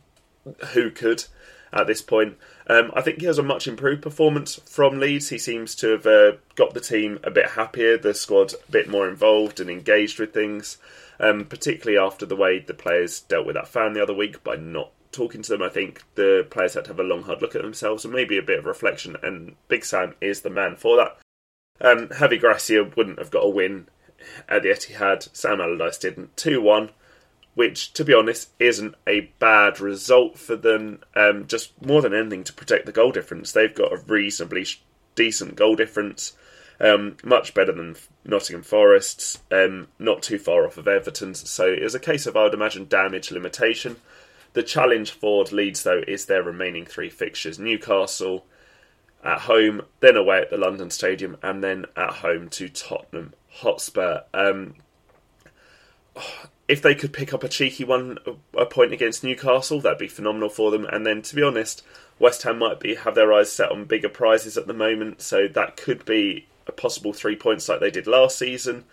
who 0.74 0.90
could 0.90 1.26
at 1.74 1.88
this 1.88 2.02
point. 2.02 2.38
Um, 2.68 2.92
I 2.94 3.02
think 3.02 3.20
he 3.20 3.26
has 3.26 3.38
a 3.38 3.44
much 3.44 3.68
improved 3.68 4.02
performance 4.02 4.60
from 4.66 5.00
Leeds. 5.00 5.30
He 5.30 5.38
seems 5.38 5.76
to 5.76 5.90
have 5.92 6.06
uh, 6.06 6.32
got 6.56 6.74
the 6.74 6.80
team 6.80 7.20
a 7.24 7.32
bit 7.32 7.52
happier, 7.52 7.98
the 7.98 8.14
squad 8.14 8.54
a 8.54 8.72
bit 8.72 8.90
more 8.90 9.08
involved 9.08 9.60
and 9.60 9.70
engaged 9.70 10.20
with 10.20 10.34
things, 10.34 10.78
um, 11.20 11.46
particularly 11.46 11.98
after 11.98 12.26
the 12.26 12.36
way 12.36 12.60
the 12.60 12.74
players 12.74 13.22
dealt 13.22 13.46
with 13.46 13.56
that 13.56 13.68
fan 13.68 13.94
the 13.94 14.04
other 14.04 14.14
week 14.14 14.44
by 14.44 14.56
not 14.56 14.92
talking 15.12 15.42
to 15.42 15.50
them. 15.50 15.62
I 15.62 15.70
think 15.70 16.04
the 16.16 16.46
players 16.50 16.74
had 16.74 16.86
to 16.86 16.92
have 16.92 17.00
a 17.00 17.04
long, 17.04 17.24
hard 17.24 17.42
look 17.42 17.56
at 17.56 17.62
themselves 17.62 18.06
and 18.06 18.14
maybe 18.14 18.38
a 18.38 18.44
bit 18.44 18.60
of 18.60 18.66
reflection, 18.66 19.16
and 19.24 19.56
Big 19.68 19.86
Sam 19.86 20.16
is 20.22 20.42
the 20.42 20.50
man 20.50 20.76
for 20.76 20.98
that. 20.98 21.18
Um, 21.80 22.08
Javi 22.08 22.40
Gracia 22.40 22.84
wouldn't 22.96 23.20
have 23.20 23.32
got 23.32 23.46
a 23.46 23.50
win 23.50 23.88
at 24.48 24.64
the 24.64 24.70
Etihad. 24.70 25.30
Sam 25.36 25.62
Allardyce 25.62 25.98
didn't. 25.98 26.36
2 26.38 26.62
1, 26.62 26.90
which, 27.56 27.94
to 27.94 28.04
be 28.04 28.14
honest, 28.14 28.50
isn't 28.60 28.96
a 29.06 29.32
bad 29.40 29.80
result 29.80 30.38
for 30.38 30.56
them. 30.56 31.02
Um, 31.16 31.48
just 31.48 31.80
more 31.86 32.02
than 32.02 32.14
anything 32.14 32.44
to 32.46 32.54
protect 32.54 32.86
the 32.86 32.92
goal 32.92 33.12
difference. 33.12 33.52
They've 33.52 33.74
got 33.74 33.94
a 33.94 34.04
reasonably 34.08 34.66
decent 35.16 35.56
goal 35.56 35.76
difference. 35.76 36.34
Um, 36.80 37.18
much 37.24 37.56
better 37.56 37.72
than 37.72 37.96
Nottingham 38.24 38.62
Forest's, 38.62 39.42
um, 39.52 39.88
not 39.98 40.22
too 40.22 40.38
far 40.38 40.66
off 40.66 40.78
of 40.78 40.88
Everton's. 40.88 41.50
So 41.50 41.66
it 41.66 41.82
was 41.82 41.96
a 41.96 42.00
case 42.00 42.28
of, 42.28 42.38
I 42.38 42.44
would 42.44 42.54
imagine, 42.54 42.86
damage 42.88 43.32
limitation. 43.32 43.96
The 44.54 44.62
challenge 44.62 45.12
for 45.12 45.44
Leeds, 45.46 45.84
though, 45.84 46.04
is 46.08 46.26
their 46.26 46.44
remaining 46.44 46.86
three 46.86 47.10
fixtures 47.10 47.58
Newcastle, 47.58 48.46
at 49.24 49.42
home, 49.42 49.84
then 50.00 50.16
away 50.16 50.42
at 50.42 50.50
the 50.50 50.58
London 50.58 50.90
Stadium, 50.90 51.38
and 51.42 51.64
then 51.64 51.86
at 51.96 52.16
home 52.16 52.50
to 52.50 52.70
Tottenham 52.70 53.34
Hotspur. 53.50 54.22
Um, 54.34 54.76
if 56.68 56.82
they 56.82 56.96
could 56.96 57.14
pick 57.14 57.34
up 57.34 57.44
a 57.44 57.50
cheeky 57.50 57.84
one, 57.84 58.18
a 58.58 58.66
point 58.66 58.94
against 58.94 59.24
Newcastle, 59.24 59.82
that'd 59.82 59.98
be 59.98 60.08
phenomenal 60.08 60.50
for 60.50 60.72
them. 60.72 60.86
And 60.86 61.06
then, 61.06 61.22
to 61.24 61.36
be 61.36 61.44
honest, 61.44 61.84
West 62.20 62.44
Ham 62.44 62.60
might 62.60 62.80
be 62.80 62.96
have 62.96 63.16
their 63.16 63.34
eyes 63.34 63.52
set 63.52 63.72
on 63.72 63.86
bigger 63.86 64.10
prizes 64.10 64.58
at 64.58 64.68
the 64.68 64.74
moment, 64.74 65.22
so 65.22 65.48
that 65.48 65.78
could 65.78 66.06
be 66.06 66.48
a 66.66 66.72
possible 66.72 67.14
three 67.14 67.36
points 67.36 67.70
like 67.70 67.80
they 67.80 67.92
did 67.92 68.08
last 68.08 68.38
season 68.38 68.84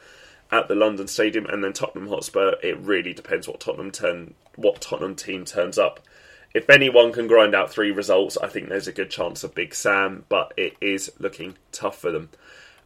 at 0.50 0.68
the 0.68 0.74
London 0.74 1.08
Stadium. 1.08 1.46
And 1.46 1.64
then 1.64 1.72
Tottenham 1.72 2.08
Hotspur, 2.08 2.54
it 2.62 2.78
really 2.78 3.12
depends 3.12 3.48
what 3.48 3.60
Tottenham 3.60 3.90
turn, 3.90 4.34
what 4.56 4.80
Tottenham 4.80 5.16
team 5.16 5.44
turns 5.44 5.78
up 5.78 6.00
if 6.54 6.70
anyone 6.70 7.12
can 7.12 7.26
grind 7.26 7.54
out 7.54 7.70
three 7.70 7.90
results, 7.90 8.38
I 8.40 8.46
think 8.46 8.68
there's 8.68 8.86
a 8.86 8.92
good 8.92 9.10
chance 9.10 9.42
of 9.42 9.56
Big 9.56 9.74
Sam, 9.74 10.24
but 10.28 10.54
it 10.56 10.76
is 10.80 11.10
looking 11.18 11.56
tough 11.72 11.98
for 11.98 12.12
them. 12.12 12.30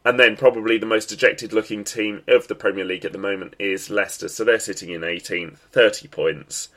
And 0.05 0.19
then 0.19 0.37
probably 0.37 0.79
the 0.79 0.87
most 0.87 1.11
dejected 1.11 1.53
looking 1.53 1.85
team 1.85 2.23
of 2.27 2.49
the 2.49 2.55
Premier 2.55 2.85
League 2.85 3.05
at 3.05 3.13
the 3.13 3.19
moment 3.19 3.55
is 3.59 3.91
Leicester. 3.91 4.29
So 4.29 4.43
they're 4.43 4.59
sitting 4.59 4.89
in 4.89 5.03
18th, 5.03 5.59
30 5.59 6.09
points. 6.09 6.71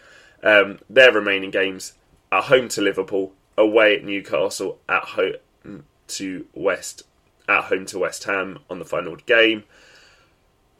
Um, 0.44 0.80
their 0.90 1.14
remaining 1.14 1.52
games 1.52 1.94
at 2.30 2.46
home 2.46 2.68
to 2.70 2.82
Liverpool, 2.82 3.32
away 3.58 3.96
at 3.96 4.04
Newcastle, 4.04 4.80
at 4.90 5.04
home 5.04 5.86
to 6.08 6.46
West, 6.54 7.04
at 7.48 7.66
home 7.66 7.86
to 7.86 8.00
West 8.00 8.26
Ham 8.26 8.60
on 8.70 8.80
the 8.80 8.86
final 8.86 9.16
game 9.16 9.64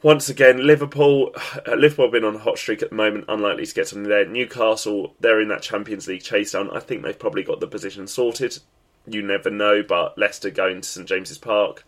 once 0.02 0.28
again, 0.28 0.66
Liverpool, 0.66 1.34
Liverpool 1.66 2.06
have 2.06 2.12
been 2.12 2.24
on 2.24 2.36
a 2.36 2.40
hot 2.40 2.58
streak 2.58 2.82
at 2.82 2.90
the 2.90 2.96
moment, 2.96 3.24
unlikely 3.28 3.66
to 3.66 3.74
get 3.74 3.88
something 3.88 4.08
there. 4.08 4.26
Newcastle, 4.26 5.14
they're 5.20 5.40
in 5.40 5.48
that 5.48 5.62
Champions 5.62 6.08
League 6.08 6.22
chase 6.22 6.52
down. 6.52 6.70
I 6.70 6.80
think 6.80 7.02
they've 7.02 7.18
probably 7.18 7.42
got 7.42 7.60
the 7.60 7.66
position 7.66 8.06
sorted. 8.06 8.58
You 9.06 9.22
never 9.22 9.50
know, 9.50 9.82
but 9.82 10.16
Leicester 10.16 10.50
going 10.50 10.80
to 10.80 10.88
St 10.88 11.08
James's 11.08 11.38
Park, 11.38 11.84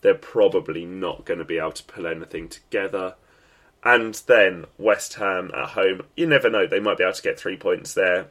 they're 0.00 0.14
probably 0.14 0.84
not 0.84 1.24
going 1.24 1.38
to 1.38 1.44
be 1.44 1.58
able 1.58 1.72
to 1.72 1.84
pull 1.84 2.06
anything 2.06 2.48
together. 2.48 3.14
And 3.84 4.14
then 4.26 4.66
West 4.76 5.14
Ham 5.14 5.50
at 5.56 5.70
home, 5.70 6.02
you 6.16 6.26
never 6.26 6.50
know, 6.50 6.66
they 6.66 6.80
might 6.80 6.98
be 6.98 7.04
able 7.04 7.14
to 7.14 7.22
get 7.22 7.38
three 7.38 7.56
points 7.56 7.94
there 7.94 8.26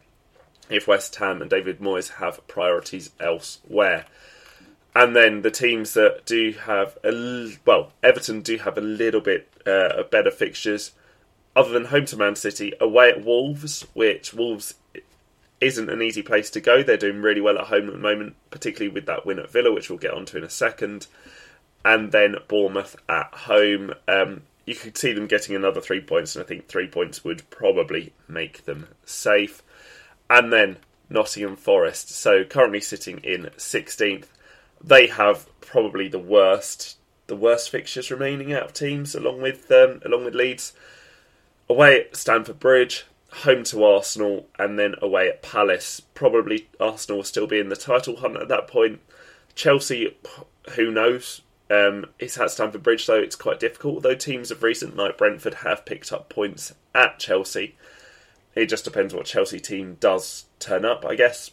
if 0.70 0.88
West 0.88 1.16
Ham 1.16 1.42
and 1.42 1.50
David 1.50 1.80
Moyes 1.80 2.16
have 2.16 2.46
priorities 2.48 3.12
elsewhere. 3.20 4.06
And 4.98 5.16
then 5.16 5.44
the 5.44 5.52
teams 5.52 5.94
that 5.94 6.26
do 6.26 6.56
have 6.66 6.98
a 7.04 7.52
well, 7.68 7.92
Everton 8.02 8.42
do 8.42 8.58
have 8.58 8.80
a 8.80 8.82
little 8.82 9.22
bit 9.22 9.48
uh, 9.64 10.02
better 10.10 10.32
fixtures, 10.32 10.94
other 11.56 11.70
than 11.70 11.86
home 11.86 12.06
to 12.06 12.18
Man 12.18 12.36
City, 12.36 12.74
away 12.82 13.12
at 13.12 13.24
Wolves, 13.24 13.86
which 13.94 14.34
Wolves 14.34 14.74
isn't 15.62 15.92
an 15.92 16.02
easy 16.02 16.24
place 16.24 16.50
to 16.50 16.60
go. 16.60 16.82
They're 16.82 16.98
doing 16.98 17.22
really 17.22 17.42
well 17.42 17.60
at 17.60 17.68
home 17.68 17.86
at 17.86 17.94
the 17.94 18.00
moment, 18.00 18.38
particularly 18.50 18.92
with 18.92 19.06
that 19.06 19.24
win 19.24 19.38
at 19.38 19.52
Villa, 19.52 19.72
which 19.72 19.88
we'll 19.92 20.00
get 20.00 20.16
onto 20.16 20.36
in 20.36 20.44
a 20.44 20.50
second. 20.50 21.06
And 21.86 22.12
then 22.12 22.38
Bournemouth 22.48 22.96
at 23.08 23.32
home. 23.32 23.94
Um, 24.08 24.42
you 24.66 24.74
could 24.74 24.98
see 24.98 25.14
them 25.14 25.28
getting 25.28 25.56
another 25.56 25.80
three 25.80 26.02
points, 26.02 26.36
and 26.36 26.44
I 26.44 26.48
think 26.48 26.68
three 26.68 26.88
points 26.88 27.24
would 27.24 27.48
probably 27.52 28.14
make 28.28 28.66
them 28.66 28.88
safe. 29.06 29.62
And 30.28 30.52
then 30.52 30.78
Nottingham 31.08 31.56
Forest. 31.56 32.10
So 32.10 32.44
currently 32.44 32.82
sitting 32.82 33.20
in 33.20 33.52
16th 33.58 34.26
they 34.84 35.08
have 35.08 35.48
probably 35.62 36.08
the 36.08 36.20
worst 36.20 36.98
the 37.28 37.36
worst 37.36 37.70
fixtures 37.70 38.10
remaining 38.10 38.54
out 38.54 38.64
of 38.64 38.74
teams, 38.74 39.14
along 39.14 39.42
with 39.42 39.70
um, 39.72 40.02
along 40.06 40.26
with 40.26 40.36
Leeds. 40.36 40.74
Away 41.70 42.00
at 42.00 42.16
Stamford 42.16 42.60
Bridge, 42.60 43.06
home 43.30 43.64
to 43.66 43.84
Arsenal, 43.84 44.48
and 44.58 44.80
then 44.80 44.96
away 45.02 45.28
at 45.28 45.42
Palace. 45.42 46.00
Probably 46.00 46.70
Arsenal 46.80 47.18
will 47.18 47.26
still 47.26 47.48
be 47.48 47.60
in 47.60 47.68
the 47.68 47.76
title 47.76 48.18
hunt 48.18 48.38
at 48.38 48.48
that 48.48 48.68
point. 48.68 49.02
Chelsea, 49.54 50.16
who 50.76 50.92
knows? 50.92 51.42
Um, 51.70 52.06
it's 52.20 52.38
at 52.38 52.52
Stamford 52.52 52.84
Bridge, 52.84 53.06
though 53.06 53.16
it's 53.16 53.36
quite 53.36 53.60
difficult. 53.60 53.96
Although 53.96 54.16
teams 54.16 54.52
of 54.52 54.64
recent, 54.64 54.96
like 54.96 55.18
Brentford, 55.18 55.56
have 55.56 55.86
picked 55.86 56.14
up 56.14 56.30
points 56.30 56.74
at 56.96 57.20
Chelsea. 57.20 57.76
It 58.56 58.68
just 58.68 58.86
depends 58.86 59.14
what 59.14 59.26
Chelsea 59.26 59.60
team 59.60 59.98
does 60.00 60.46
turn 60.60 60.86
up, 60.86 61.06
I 61.06 61.16
guess. 61.16 61.52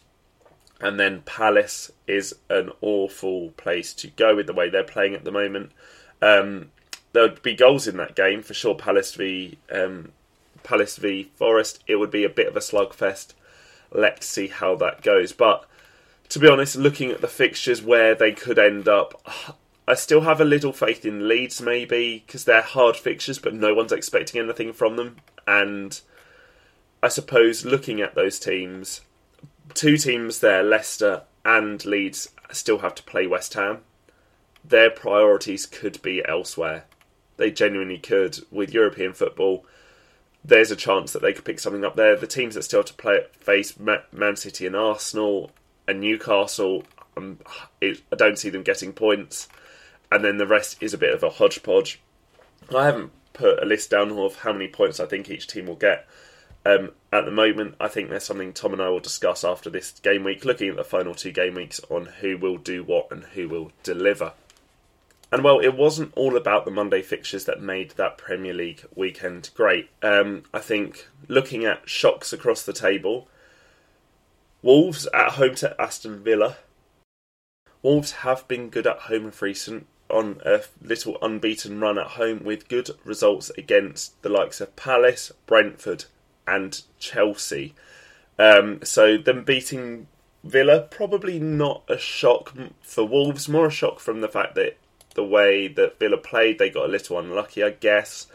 And 0.81 0.99
then 0.99 1.23
Palace 1.23 1.91
is 2.07 2.35
an 2.51 2.71
awful 2.81 3.51
place 3.51 3.95
to 3.95 4.09
go 4.09 4.37
with 4.37 4.47
the 4.47 4.53
way 4.53 4.69
they're 4.69 4.85
playing 4.85 5.15
at 5.15 5.25
the 5.25 5.31
moment. 5.31 5.73
Um, 6.21 6.71
there 7.13 7.23
would 7.23 7.43
be 7.43 7.55
goals 7.55 7.87
in 7.87 7.97
that 7.99 8.17
game 8.17 8.43
for 8.43 8.55
sure. 8.55 8.75
Palace 8.75 9.15
v 9.15 9.57
um, 9.71 10.13
Palace 10.63 10.97
v 10.97 11.31
Forest, 11.37 11.83
it 11.87 11.97
would 11.97 12.11
be 12.11 12.25
a 12.25 12.29
bit 12.29 12.49
of 12.49 12.57
a 12.57 12.61
slugfest. 12.61 13.35
Let's 13.93 14.27
see 14.27 14.49
how 14.49 14.75
that 14.77 15.03
goes. 15.03 15.33
But 15.33 15.65
to 16.31 16.39
be 16.39 16.49
honest, 16.49 16.77
looking 16.77 17.11
at 17.11 17.21
the 17.21 17.29
fixtures 17.29 17.83
where 17.83 18.15
they 18.15 18.33
could 18.33 18.59
end 18.59 18.89
up, 18.89 19.55
I 19.87 19.95
still 19.95 20.23
have 20.23 20.41
a 20.41 20.45
little 20.45 20.73
faith 20.73 21.05
in 21.05 21.29
Leeds, 21.29 21.61
maybe 21.61 22.25
because 22.27 22.45
they're 22.45 22.63
hard 22.63 22.97
fixtures, 22.97 23.39
but 23.39 23.55
no 23.55 23.75
one's 23.75 23.93
expecting 23.93 24.41
anything 24.41 24.73
from 24.73 24.97
them. 24.97 25.17
And 25.47 26.01
I 27.03 27.09
suppose 27.09 27.65
looking 27.65 28.01
at 28.01 28.15
those 28.15 28.41
teams, 28.41 29.03
two 29.73 29.97
teams 29.97 30.41
there, 30.41 30.63
Leicester 30.63 31.23
and 31.45 31.85
Leeds, 31.85 32.29
still 32.53 32.79
have 32.79 32.95
to 32.97 33.03
play 33.03 33.27
West 33.27 33.55
Ham. 33.55 33.79
Their 34.65 34.91
priorities 34.91 35.67
could 35.67 36.01
be 36.03 36.25
elsewhere. 36.27 36.85
They 37.37 37.51
genuinely 37.51 37.99
could 37.99 38.41
with 38.51 38.73
European 38.73 39.13
football. 39.13 39.65
There's 40.45 40.71
a 40.71 40.77
chance 40.77 41.13
that 41.13 41.23
they 41.23 41.33
could 41.33 41.45
pick 41.45 41.59
something 41.59 41.85
up 41.85 41.97
there. 41.97 42.17
The 42.17 42.27
teams 42.27 42.55
that 42.55 42.63
still 42.63 42.81
have 42.81 42.87
to 42.87 42.95
play 42.95 43.25
face 43.33 43.79
Man 43.79 44.37
City 44.37 44.67
and 44.67 44.77
Arsenal 44.77 45.51
and 45.89 46.01
Newcastle. 46.01 46.85
Um, 47.17 47.39
it, 47.81 48.03
I 48.13 48.17
don't 48.17 48.39
see 48.39 48.51
them 48.51 48.63
getting 48.63 48.93
points, 48.93 49.49
and 50.11 50.25
then 50.25 50.37
the 50.37 50.47
rest 50.47 50.83
is 50.83 50.95
a 50.95 50.99
bit 50.99 51.15
of 51.15 51.23
a 51.23 51.31
hodgepodge. 51.31 52.01
I 52.75 52.87
haven't 52.87 53.13
put 53.33 53.63
a 53.63 53.67
list 53.67 53.91
down 53.91 54.13
of 54.13 54.37
how 54.37 54.53
many 54.53 54.69
points 54.69 55.01
I 55.01 55.07
think 55.07 55.31
each 55.31 55.47
team 55.47 55.67
will 55.67 55.77
get. 55.77 56.07
Um, 56.67 56.93
at 57.13 57.25
the 57.25 57.31
moment, 57.31 57.75
I 57.79 57.89
think 57.89 58.09
there's 58.09 58.25
something 58.25 58.53
Tom 58.53 58.73
and 58.73 58.83
I 58.83 58.89
will 58.89 59.01
discuss 59.01 59.45
after 59.45 59.69
this 59.69 59.93
game 60.03 60.25
week, 60.25 60.45
looking 60.45 60.71
at 60.71 60.77
the 60.77 60.85
final 60.85 61.15
two 61.15 61.33
game 61.33 61.55
weeks 61.55 61.81
on 61.91 62.07
who 62.21 62.39
will 62.39 62.57
do 62.57 62.83
what 62.83 63.09
and 63.11 63.25
who 63.25 63.49
will 63.49 63.73
deliver. 63.83 64.33
And 65.31 65.43
well, 65.43 65.59
it 65.59 65.77
wasn't 65.77 66.13
all 66.15 66.37
about 66.37 66.65
the 66.65 66.71
Monday 66.71 67.03
fixtures 67.03 67.45
that 67.45 67.61
made 67.61 67.91
that 67.93 68.19
Premier 68.19 68.55
League 68.55 68.85
weekend 68.95 69.51
great. 69.55 69.91
Um, 70.03 70.45
I 70.55 70.61
think 70.61 71.09
looking 71.29 71.65
at 71.65 71.89
shocks 71.89 72.33
across 72.33 72.63
the 72.63 72.73
table, 72.73 73.29
Wolves 74.63 75.07
at 75.13 75.33
home 75.33 75.55
to 75.57 75.79
Aston 75.79 76.23
Villa. 76.23 76.57
Wolves 77.83 78.13
have 78.13 78.49
been 78.49 78.71
good 78.71 78.87
at 78.87 79.01
home 79.01 79.27
of 79.27 79.43
recent, 79.43 79.87
on 80.09 80.41
a 80.45 80.63
little 80.81 81.19
unbeaten 81.21 81.81
run 81.81 81.99
at 81.99 82.13
home 82.13 82.45
with 82.45 82.69
good 82.69 82.91
results 83.05 83.51
against 83.59 84.23
the 84.23 84.29
likes 84.31 84.61
of 84.63 84.75
Palace, 84.77 85.33
Brentford, 85.47 86.07
and 86.47 86.81
Chelsea. 86.99 87.75
Um, 88.39 88.81
so 88.83 89.17
them 89.17 89.45
beating 89.45 90.07
Villa 90.43 90.81
probably 90.81 91.39
not 91.39 91.83
a 91.89 91.99
shock 91.99 92.53
for 92.83 93.05
Wolves, 93.05 93.49
more 93.49 93.67
a 93.67 93.71
shock 93.71 93.99
from 93.99 94.21
the 94.21 94.29
fact 94.29 94.55
that 94.57 94.77
the 95.15 95.25
way 95.25 95.69
that 95.69 95.99
Villa 95.99 96.19
played, 96.19 96.59
they 96.59 96.71
got 96.71 96.87
a 96.87 96.93
little 96.93 97.19
unlucky, 97.19 97.63
I 97.63 97.71
guess. 97.71 98.27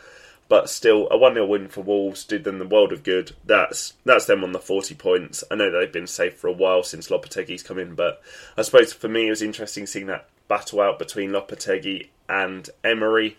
But 0.47 0.69
still, 0.69 1.07
a 1.11 1.17
1 1.17 1.35
0 1.35 1.45
win 1.45 1.67
for 1.67 1.81
Wolves 1.81 2.25
did 2.25 2.43
them 2.43 2.57
the 2.57 2.67
world 2.67 2.91
of 2.91 3.03
good. 3.03 3.35
That's 3.45 3.93
that's 4.03 4.25
them 4.25 4.43
on 4.43 4.51
the 4.51 4.59
40 4.59 4.95
points. 4.95 5.43
I 5.51 5.55
know 5.55 5.69
they've 5.69 5.91
been 5.91 6.07
safe 6.07 6.37
for 6.37 6.47
a 6.47 6.51
while 6.53 6.81
since 6.81 7.09
Lopetegui's 7.09 7.61
come 7.61 7.77
in, 7.77 7.93
but 7.93 8.19
I 8.57 8.63
suppose 8.63 8.91
for 8.91 9.07
me 9.07 9.27
it 9.27 9.29
was 9.29 9.43
interesting 9.43 9.85
seeing 9.85 10.07
that 10.07 10.27
battle 10.47 10.81
out 10.81 10.97
between 10.97 11.29
Lopetegui 11.29 12.07
and 12.27 12.67
Emery, 12.83 13.37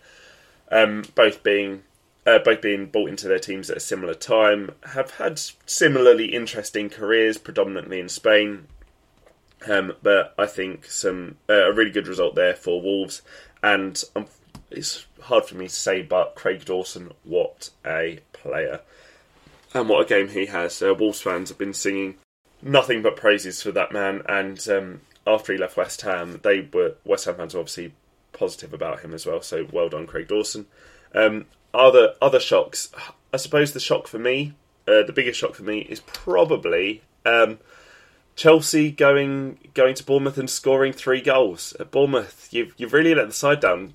um, 0.71 1.03
both 1.13 1.43
being 1.43 1.83
uh, 2.25 2.39
both 2.39 2.61
being 2.61 2.85
brought 2.85 3.09
into 3.09 3.27
their 3.27 3.39
teams 3.39 3.69
at 3.69 3.77
a 3.77 3.81
similar 3.81 4.13
time, 4.13 4.71
have 4.93 5.11
had 5.11 5.39
similarly 5.65 6.33
interesting 6.33 6.89
careers, 6.89 7.37
predominantly 7.37 7.99
in 7.99 8.09
Spain. 8.09 8.67
Um, 9.67 9.93
but 10.01 10.33
I 10.37 10.45
think 10.47 10.85
some 10.85 11.37
uh, 11.49 11.69
a 11.69 11.73
really 11.73 11.91
good 11.91 12.07
result 12.07 12.35
there 12.35 12.55
for 12.55 12.81
Wolves, 12.81 13.21
and 13.61 14.03
um, 14.15 14.25
it's 14.71 15.05
hard 15.21 15.45
for 15.45 15.55
me 15.55 15.67
to 15.67 15.73
say, 15.73 16.01
but 16.01 16.35
Craig 16.35 16.65
Dawson, 16.65 17.11
what 17.23 17.69
a 17.85 18.19
player, 18.33 18.81
and 19.73 19.87
what 19.87 20.01
a 20.01 20.09
game 20.09 20.29
he 20.29 20.47
has. 20.47 20.81
Uh, 20.81 20.95
Wolves 20.95 21.21
fans 21.21 21.49
have 21.49 21.59
been 21.59 21.73
singing 21.73 22.15
nothing 22.61 23.01
but 23.01 23.15
praises 23.15 23.61
for 23.61 23.71
that 23.71 23.91
man, 23.91 24.23
and 24.27 24.67
um, 24.69 25.01
after 25.27 25.53
he 25.53 25.59
left 25.59 25.77
West 25.77 26.01
Ham, 26.01 26.39
they 26.43 26.67
were 26.73 26.95
West 27.05 27.25
Ham 27.25 27.35
fans 27.35 27.53
were 27.53 27.59
obviously 27.59 27.93
positive 28.33 28.73
about 28.73 29.01
him 29.01 29.13
as 29.13 29.25
well. 29.25 29.41
So 29.41 29.67
well 29.71 29.89
done, 29.89 30.07
Craig 30.07 30.27
Dawson. 30.27 30.65
Um, 31.13 31.45
other 31.73 32.13
other 32.21 32.39
shocks, 32.39 32.89
I 33.33 33.37
suppose 33.37 33.73
the 33.73 33.79
shock 33.79 34.07
for 34.07 34.19
me, 34.19 34.53
uh, 34.87 35.03
the 35.03 35.13
biggest 35.13 35.39
shock 35.39 35.55
for 35.55 35.63
me 35.63 35.79
is 35.79 35.99
probably 36.01 37.01
um, 37.25 37.59
Chelsea 38.35 38.91
going 38.91 39.57
going 39.73 39.95
to 39.95 40.05
Bournemouth 40.05 40.37
and 40.37 40.49
scoring 40.49 40.93
three 40.93 41.21
goals 41.21 41.75
at 41.79 41.91
Bournemouth. 41.91 42.49
You've 42.51 42.73
you've 42.77 42.93
really 42.93 43.15
let 43.15 43.27
the 43.27 43.33
side 43.33 43.59
down. 43.59 43.93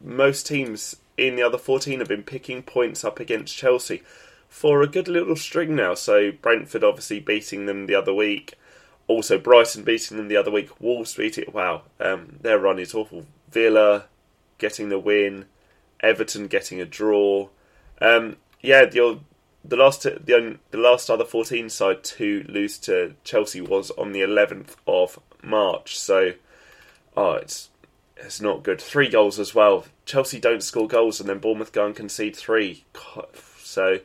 Most 0.00 0.46
teams 0.46 0.96
in 1.16 1.36
the 1.36 1.42
other 1.42 1.58
fourteen 1.58 1.98
have 1.98 2.08
been 2.08 2.22
picking 2.22 2.62
points 2.62 3.04
up 3.04 3.20
against 3.20 3.56
Chelsea 3.56 4.02
for 4.48 4.82
a 4.82 4.86
good 4.86 5.08
little 5.08 5.36
string 5.36 5.76
now. 5.76 5.94
So 5.94 6.32
Brentford 6.32 6.84
obviously 6.84 7.20
beating 7.20 7.66
them 7.66 7.86
the 7.86 7.94
other 7.94 8.14
week. 8.14 8.54
Also 9.06 9.38
Brighton 9.38 9.84
beating 9.84 10.16
them 10.16 10.28
the 10.28 10.36
other 10.36 10.50
week. 10.50 10.80
Wolves 10.80 11.14
beat 11.14 11.38
it. 11.38 11.54
Wow, 11.54 11.82
um, 12.00 12.38
their 12.40 12.58
run 12.58 12.78
is 12.78 12.94
awful. 12.94 13.26
Villa 13.50 14.04
getting 14.58 14.88
the 14.88 14.98
win. 14.98 15.46
Everton 16.00 16.46
getting 16.46 16.80
a 16.80 16.84
draw. 16.84 17.48
Um, 18.00 18.36
yeah, 18.60 18.84
the 18.84 19.20
the 19.64 19.76
last 19.76 20.02
the 20.02 20.58
the 20.70 20.78
last 20.78 21.10
other 21.10 21.24
fourteen 21.24 21.68
side 21.68 22.04
to 22.04 22.44
lose 22.48 22.78
to 22.78 23.14
Chelsea 23.24 23.60
was 23.60 23.90
on 23.92 24.12
the 24.12 24.22
eleventh 24.22 24.76
of 24.86 25.18
March. 25.42 25.98
So, 25.98 26.32
oh, 27.16 27.34
it's 27.34 27.70
it's 28.16 28.40
not 28.40 28.62
good. 28.62 28.80
Three 28.80 29.08
goals 29.08 29.38
as 29.38 29.54
well. 29.54 29.84
Chelsea 30.04 30.40
don't 30.40 30.62
score 30.62 30.88
goals, 30.88 31.20
and 31.20 31.28
then 31.28 31.38
Bournemouth 31.38 31.72
go 31.72 31.86
and 31.86 31.94
concede 31.94 32.36
three. 32.36 32.84
So, 33.62 33.98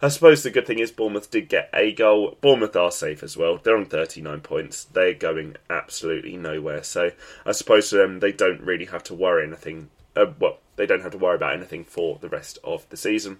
I 0.00 0.08
suppose 0.08 0.42
the 0.42 0.50
good 0.50 0.66
thing 0.66 0.78
is 0.78 0.90
Bournemouth 0.90 1.30
did 1.30 1.48
get 1.50 1.68
a 1.74 1.92
goal. 1.92 2.38
Bournemouth 2.40 2.74
are 2.74 2.90
safe 2.90 3.22
as 3.22 3.36
well. 3.36 3.58
They're 3.58 3.76
on 3.76 3.84
39 3.84 4.40
points. 4.40 4.84
They're 4.84 5.12
going 5.12 5.56
absolutely 5.68 6.38
nowhere. 6.38 6.82
So, 6.82 7.10
I 7.44 7.52
suppose 7.52 7.92
um, 7.92 8.20
they 8.20 8.32
don't 8.32 8.62
really 8.62 8.86
have 8.86 9.04
to 9.04 9.14
worry 9.14 9.46
anything. 9.46 9.90
Uh, 10.16 10.26
well, 10.38 10.58
they 10.80 10.86
don't 10.86 11.02
have 11.02 11.12
to 11.12 11.18
worry 11.18 11.36
about 11.36 11.52
anything 11.52 11.84
for 11.84 12.18
the 12.22 12.28
rest 12.28 12.58
of 12.64 12.88
the 12.88 12.96
season. 12.96 13.36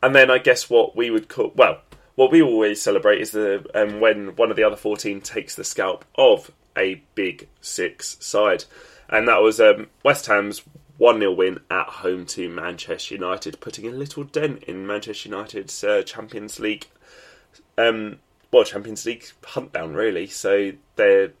And 0.00 0.14
then 0.14 0.30
I 0.30 0.38
guess 0.38 0.70
what 0.70 0.94
we 0.94 1.10
would 1.10 1.28
call 1.28 1.52
well, 1.56 1.80
what 2.14 2.30
we 2.30 2.40
always 2.40 2.80
celebrate 2.80 3.20
is 3.20 3.32
the 3.32 3.66
um, 3.74 3.98
when 3.98 4.36
one 4.36 4.50
of 4.50 4.56
the 4.56 4.62
other 4.62 4.76
fourteen 4.76 5.20
takes 5.20 5.56
the 5.56 5.64
scalp 5.64 6.04
of 6.14 6.52
a 6.76 7.02
big 7.16 7.48
six 7.60 8.16
side, 8.20 8.64
and 9.08 9.26
that 9.26 9.42
was 9.42 9.60
um, 9.60 9.88
West 10.04 10.26
Ham's 10.26 10.62
one 10.96 11.18
0 11.18 11.32
win 11.32 11.58
at 11.70 11.88
home 11.88 12.24
to 12.24 12.48
Manchester 12.48 13.14
United, 13.14 13.60
putting 13.60 13.86
a 13.86 13.90
little 13.90 14.22
dent 14.22 14.62
in 14.64 14.86
Manchester 14.86 15.28
United's 15.28 15.82
uh, 15.82 16.02
Champions 16.02 16.60
League, 16.60 16.86
um, 17.76 18.20
well 18.52 18.64
Champions 18.64 19.04
League 19.04 19.26
hunt 19.44 19.72
down 19.72 19.94
really. 19.94 20.28
So 20.28 20.72
they're 20.94 21.32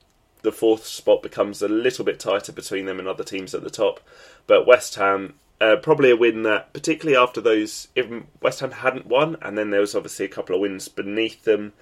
the 0.46 0.52
fourth 0.52 0.86
spot 0.86 1.24
becomes 1.24 1.60
a 1.60 1.66
little 1.66 2.04
bit 2.04 2.20
tighter 2.20 2.52
between 2.52 2.86
them 2.86 3.00
and 3.00 3.08
other 3.08 3.24
teams 3.24 3.52
at 3.52 3.64
the 3.64 3.68
top. 3.68 3.98
But 4.46 4.64
West 4.64 4.94
Ham, 4.94 5.34
uh, 5.60 5.74
probably 5.82 6.12
a 6.12 6.16
win 6.16 6.44
that, 6.44 6.72
particularly 6.72 7.16
after 7.16 7.40
those, 7.40 7.88
if 7.96 8.06
West 8.40 8.60
Ham 8.60 8.70
hadn't 8.70 9.06
won, 9.06 9.36
and 9.42 9.58
then 9.58 9.70
there 9.70 9.80
was 9.80 9.96
obviously 9.96 10.24
a 10.24 10.28
couple 10.28 10.54
of 10.54 10.60
wins 10.60 10.86
beneath 10.86 11.42
them, 11.42 11.72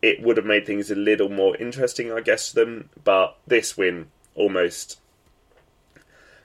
it 0.00 0.22
would 0.22 0.36
have 0.36 0.46
made 0.46 0.64
things 0.64 0.92
a 0.92 0.94
little 0.94 1.28
more 1.28 1.56
interesting, 1.56 2.12
I 2.12 2.20
guess, 2.20 2.50
to 2.50 2.54
them. 2.54 2.90
But 3.02 3.36
this 3.48 3.76
win 3.76 4.06
almost 4.36 5.00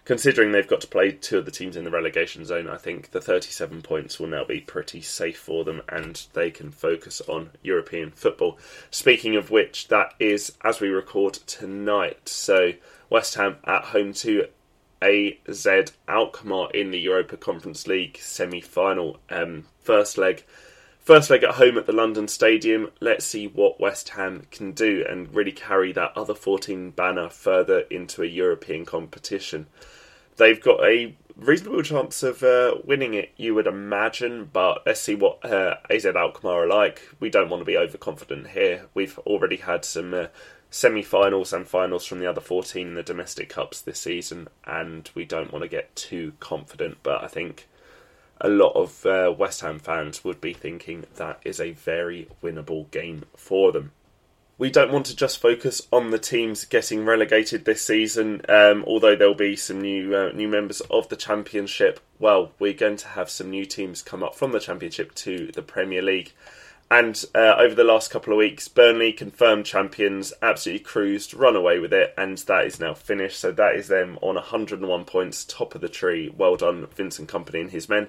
considering 0.10 0.52
they've 0.52 0.68
got 0.68 0.82
to 0.82 0.88
play 0.88 1.12
two 1.12 1.38
of 1.38 1.46
the 1.46 1.52
teams 1.52 1.76
in 1.76 1.84
the 1.84 1.92
relegation 1.92 2.44
zone, 2.44 2.68
I 2.68 2.78
think 2.78 3.12
the 3.12 3.22
37 3.22 3.84
points 3.84 4.20
will 4.20 4.26
now 4.26 4.44
be 4.44 4.60
pretty 4.60 5.02
safe 5.02 5.38
for 5.38 5.64
them 5.64 5.84
and 5.88 6.26
they 6.34 6.50
can 6.50 6.72
focus 6.72 7.22
on 7.28 7.52
European 7.62 8.10
football. 8.10 8.58
Speaking 8.90 9.36
of 9.36 9.52
which, 9.52 9.88
that 9.90 10.16
is 10.20 10.54
as 10.64 10.80
we 10.80 10.88
record 10.88 11.36
tonight. 11.36 12.28
So, 12.28 12.72
West 13.12 13.36
Ham 13.36 13.58
at 13.66 13.84
home 13.84 14.14
to 14.14 14.48
AZ 15.00 15.68
Alkmaar 16.08 16.72
in 16.72 16.90
the 16.90 17.00
Europa 17.00 17.38
Conference 17.38 17.86
League 17.86 18.18
semi 18.20 18.62
final. 18.62 19.20
Um, 19.30 19.68
first 19.80 20.18
leg. 20.18 20.44
First 21.00 21.30
leg 21.30 21.44
at 21.44 21.56
home 21.56 21.78
at 21.78 21.86
the 21.86 21.94
London 21.94 22.28
Stadium. 22.28 22.90
Let's 23.00 23.26
see 23.26 23.46
what 23.46 23.80
West 23.80 24.10
Ham 24.10 24.48
can 24.50 24.72
do 24.72 25.06
and 25.08 25.32
really 25.36 25.52
carry 25.52 25.92
that 25.92 26.14
other 26.18 26.34
14 26.34 26.90
banner 26.90 27.30
further 27.30 27.82
into 27.92 28.24
a 28.24 28.28
European 28.28 28.86
competition 28.86 29.68
they've 30.40 30.62
got 30.62 30.84
a 30.84 31.16
reasonable 31.36 31.84
chance 31.84 32.24
of 32.24 32.42
uh, 32.42 32.76
winning 32.84 33.14
it, 33.14 33.32
you 33.38 33.54
would 33.54 33.68
imagine. 33.68 34.50
But 34.52 34.84
let's 34.86 35.02
see 35.02 35.16
what 35.16 35.46
uh, 35.46 35.76
AZ 35.90 36.06
Alkmaar 36.06 36.64
are 36.64 36.68
like. 36.68 37.02
We 37.20 37.30
don't 37.30 37.50
want 37.50 37.62
to 37.62 37.66
be 37.66 37.78
overconfident 37.78 38.48
here. 38.48 38.88
We've 38.94 39.20
already 39.20 39.58
had 39.58 39.86
some 39.86 40.14
uh, 40.14 40.28
semi-finals 40.72 41.54
and 41.54 41.68
finals 41.68 42.06
from 42.06 42.20
the 42.20 42.28
other 42.28 42.42
14 42.42 42.88
in 42.88 42.96
the 42.96 43.04
domestic 43.04 43.50
cups 43.50 43.82
this 43.82 44.00
season, 44.00 44.48
and 44.66 45.10
we 45.14 45.26
don't 45.26 45.52
want 45.52 45.64
to 45.64 45.70
get 45.70 45.96
too 45.96 46.34
confident. 46.40 46.98
But 47.04 47.24
I 47.24 47.28
think 47.28 47.68
a 48.42 48.50
lot 48.50 48.74
of 48.76 49.06
uh, 49.06 49.34
West 49.38 49.62
Ham 49.62 49.80
fans 49.80 50.24
would 50.24 50.40
be 50.40 50.54
thinking 50.54 51.06
that 51.16 51.40
is 51.44 51.60
a 51.60 51.72
very 51.72 52.28
winnable 52.42 52.90
game 52.92 53.26
for 53.36 53.72
them. 53.72 53.92
We 54.60 54.70
don't 54.70 54.92
want 54.92 55.06
to 55.06 55.16
just 55.16 55.42
focus 55.42 55.82
on 55.90 56.12
the 56.12 56.20
teams 56.20 56.66
getting 56.66 57.06
relegated 57.06 57.64
this 57.64 57.82
season. 57.82 58.42
Um, 58.50 58.84
although 58.86 59.16
there'll 59.16 59.34
be 59.34 59.56
some 59.56 59.82
new 59.82 60.14
uh, 60.14 60.32
new 60.34 60.50
members 60.50 60.82
of 60.92 61.08
the 61.08 61.16
Championship. 61.16 62.02
Well, 62.20 62.52
we're 62.60 62.74
going 62.74 62.98
to 62.98 63.08
have 63.08 63.30
some 63.30 63.50
new 63.50 63.66
teams 63.66 64.02
come 64.02 64.22
up 64.22 64.36
from 64.36 64.52
the 64.52 64.60
Championship 64.60 65.16
to 65.16 65.50
the 65.54 65.62
Premier 65.62 66.02
League. 66.02 66.34
And 66.92 67.24
uh, 67.36 67.56
over 67.58 67.76
the 67.76 67.84
last 67.84 68.10
couple 68.10 68.34
of 68.34 68.38
weeks, 68.38 68.68
Burnley 68.68 69.14
confirmed 69.14 69.66
champions, 69.66 70.34
absolutely 70.42 70.84
cruised, 70.84 71.36
run 71.36 71.56
away 71.56 71.78
with 71.78 71.94
it, 71.94 72.16
and 72.18 72.40
that 72.40 72.66
is 72.66 72.80
now 72.80 72.96
finished. 72.96 73.40
So 73.40 73.52
that 73.52 73.76
is 73.76 73.90
them 73.90 74.18
on 74.24 74.34
101 74.34 75.06
points, 75.06 75.46
top 75.46 75.76
of 75.76 75.82
the 75.82 75.88
tree. 75.88 76.34
Well 76.36 76.56
done, 76.56 76.88
Vincent 76.96 77.30
Kompany 77.30 77.62
and 77.62 77.70
his 77.70 77.90
men. 77.90 78.08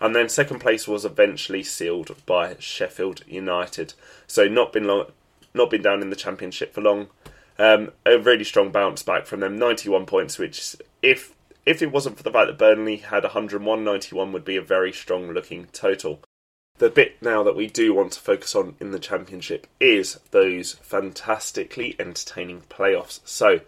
And 0.00 0.16
then 0.16 0.30
second 0.30 0.60
place 0.60 0.88
was 0.88 1.04
eventually 1.04 1.62
sealed 1.62 2.16
by 2.24 2.56
Sheffield 2.58 3.22
United. 3.26 3.92
So 4.26 4.48
not 4.48 4.72
been 4.72 4.84
long, 4.84 5.08
not 5.54 5.70
been 5.70 5.82
down 5.82 6.02
in 6.02 6.10
the 6.10 6.16
championship 6.16 6.74
for 6.74 6.80
long. 6.80 7.08
Um, 7.58 7.92
a 8.06 8.18
really 8.18 8.44
strong 8.44 8.70
bounce 8.70 9.02
back 9.02 9.26
from 9.26 9.40
them, 9.40 9.58
91 9.58 10.06
points, 10.06 10.38
which 10.38 10.76
if 11.02 11.34
if 11.64 11.80
it 11.80 11.92
wasn't 11.92 12.16
for 12.16 12.22
the 12.22 12.30
fact 12.30 12.48
that 12.48 12.58
Burnley 12.58 12.96
had 12.96 13.22
101, 13.22 13.84
91 13.84 14.32
would 14.32 14.44
be 14.44 14.56
a 14.56 14.62
very 14.62 14.92
strong 14.92 15.30
looking 15.30 15.66
total. 15.66 16.20
The 16.78 16.90
bit 16.90 17.22
now 17.22 17.44
that 17.44 17.54
we 17.54 17.68
do 17.68 17.94
want 17.94 18.12
to 18.12 18.20
focus 18.20 18.56
on 18.56 18.74
in 18.80 18.90
the 18.90 18.98
championship 18.98 19.66
is 19.78 20.18
those 20.32 20.72
fantastically 20.74 21.94
entertaining 22.00 22.62
playoffs. 22.62 23.20
So, 23.24 23.60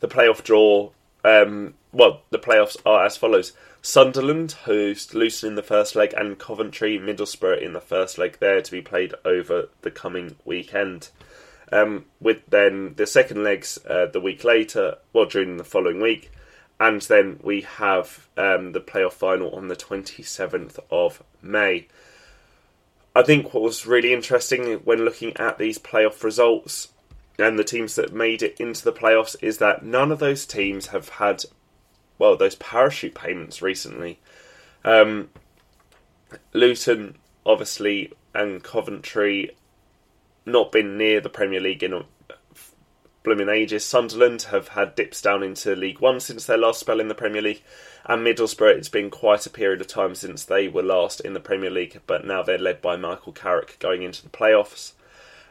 the 0.00 0.08
playoff 0.08 0.42
draw, 0.42 0.90
um, 1.24 1.74
well, 1.92 2.22
the 2.30 2.38
playoffs 2.38 2.76
are 2.84 3.04
as 3.04 3.16
follows. 3.16 3.52
Sunderland 3.88 4.52
host 4.52 5.14
Luton 5.14 5.48
in 5.48 5.54
the 5.54 5.62
first 5.62 5.96
leg 5.96 6.12
and 6.14 6.38
Coventry 6.38 6.98
Middlesbrough 6.98 7.62
in 7.62 7.72
the 7.72 7.80
first 7.80 8.18
leg 8.18 8.36
there 8.38 8.60
to 8.60 8.70
be 8.70 8.82
played 8.82 9.14
over 9.24 9.70
the 9.80 9.90
coming 9.90 10.36
weekend. 10.44 11.08
Um, 11.72 12.04
with 12.20 12.44
then 12.46 12.92
the 12.96 13.06
second 13.06 13.44
legs 13.44 13.78
uh, 13.88 14.04
the 14.04 14.20
week 14.20 14.44
later, 14.44 14.96
well, 15.14 15.24
during 15.24 15.56
the 15.56 15.64
following 15.64 16.02
week, 16.02 16.30
and 16.78 17.00
then 17.00 17.40
we 17.42 17.62
have 17.62 18.28
um, 18.36 18.72
the 18.72 18.80
playoff 18.82 19.14
final 19.14 19.54
on 19.54 19.68
the 19.68 19.74
27th 19.74 20.78
of 20.90 21.22
May. 21.40 21.88
I 23.16 23.22
think 23.22 23.54
what 23.54 23.62
was 23.62 23.86
really 23.86 24.12
interesting 24.12 24.80
when 24.84 25.06
looking 25.06 25.34
at 25.38 25.56
these 25.56 25.78
playoff 25.78 26.22
results 26.22 26.88
and 27.38 27.58
the 27.58 27.64
teams 27.64 27.94
that 27.94 28.12
made 28.12 28.42
it 28.42 28.60
into 28.60 28.84
the 28.84 28.92
playoffs 28.92 29.34
is 29.40 29.56
that 29.58 29.82
none 29.82 30.12
of 30.12 30.18
those 30.18 30.44
teams 30.44 30.88
have 30.88 31.08
had 31.08 31.44
well, 32.18 32.36
those 32.36 32.56
parachute 32.56 33.14
payments 33.14 33.62
recently. 33.62 34.18
Um, 34.84 35.30
Luton, 36.52 37.16
obviously, 37.46 38.12
and 38.34 38.62
Coventry 38.62 39.56
not 40.44 40.72
been 40.72 40.96
near 40.96 41.20
the 41.20 41.28
Premier 41.28 41.60
League 41.60 41.82
in 41.82 41.92
a 41.92 42.04
blooming 43.22 43.48
ages. 43.48 43.84
Sunderland 43.84 44.42
have 44.42 44.68
had 44.68 44.94
dips 44.94 45.20
down 45.20 45.42
into 45.42 45.76
League 45.76 46.00
One 46.00 46.20
since 46.20 46.46
their 46.46 46.56
last 46.56 46.80
spell 46.80 47.00
in 47.00 47.08
the 47.08 47.14
Premier 47.14 47.42
League, 47.42 47.62
and 48.06 48.26
Middlesbrough, 48.26 48.76
it's 48.76 48.88
been 48.88 49.10
quite 49.10 49.44
a 49.44 49.50
period 49.50 49.80
of 49.80 49.86
time 49.86 50.14
since 50.14 50.44
they 50.44 50.66
were 50.66 50.82
last 50.82 51.20
in 51.20 51.34
the 51.34 51.40
Premier 51.40 51.70
League, 51.70 52.00
but 52.06 52.24
now 52.24 52.42
they're 52.42 52.56
led 52.56 52.80
by 52.80 52.96
Michael 52.96 53.32
Carrick 53.32 53.78
going 53.78 54.02
into 54.02 54.22
the 54.22 54.30
playoffs. 54.30 54.92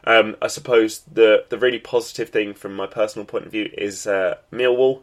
Um, 0.04 0.36
I 0.40 0.46
suppose 0.46 1.00
the 1.00 1.44
the 1.48 1.58
really 1.58 1.78
positive 1.78 2.30
thing 2.30 2.54
from 2.54 2.74
my 2.74 2.86
personal 2.86 3.26
point 3.26 3.46
of 3.46 3.52
view 3.52 3.70
is 3.76 4.06
uh, 4.06 4.36
Millwall 4.52 5.02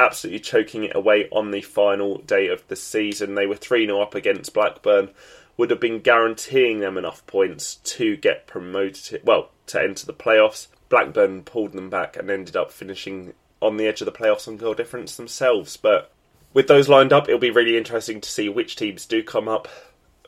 absolutely 0.00 0.40
choking 0.40 0.84
it 0.84 0.96
away 0.96 1.28
on 1.30 1.50
the 1.50 1.60
final 1.60 2.18
day 2.18 2.48
of 2.48 2.66
the 2.68 2.76
season. 2.76 3.34
They 3.34 3.46
were 3.46 3.56
3 3.56 3.86
0 3.86 4.00
up 4.00 4.14
against 4.14 4.54
Blackburn, 4.54 5.10
would 5.56 5.70
have 5.70 5.80
been 5.80 6.00
guaranteeing 6.00 6.80
them 6.80 6.96
enough 6.96 7.26
points 7.26 7.76
to 7.76 8.16
get 8.16 8.46
promoted, 8.46 9.22
well, 9.24 9.50
to 9.66 9.80
enter 9.80 10.06
the 10.06 10.14
playoffs. 10.14 10.68
Blackburn 10.88 11.42
pulled 11.42 11.72
them 11.72 11.90
back 11.90 12.16
and 12.16 12.30
ended 12.30 12.56
up 12.56 12.72
finishing 12.72 13.34
on 13.60 13.76
the 13.76 13.86
edge 13.86 14.00
of 14.00 14.06
the 14.06 14.12
playoffs 14.12 14.48
on 14.48 14.56
goal 14.56 14.74
difference 14.74 15.16
themselves. 15.16 15.76
But 15.76 16.10
with 16.54 16.66
those 16.66 16.88
lined 16.88 17.12
up, 17.12 17.28
it'll 17.28 17.38
be 17.38 17.50
really 17.50 17.76
interesting 17.76 18.20
to 18.20 18.28
see 18.28 18.48
which 18.48 18.76
teams 18.76 19.06
do 19.06 19.22
come 19.22 19.48
up 19.48 19.68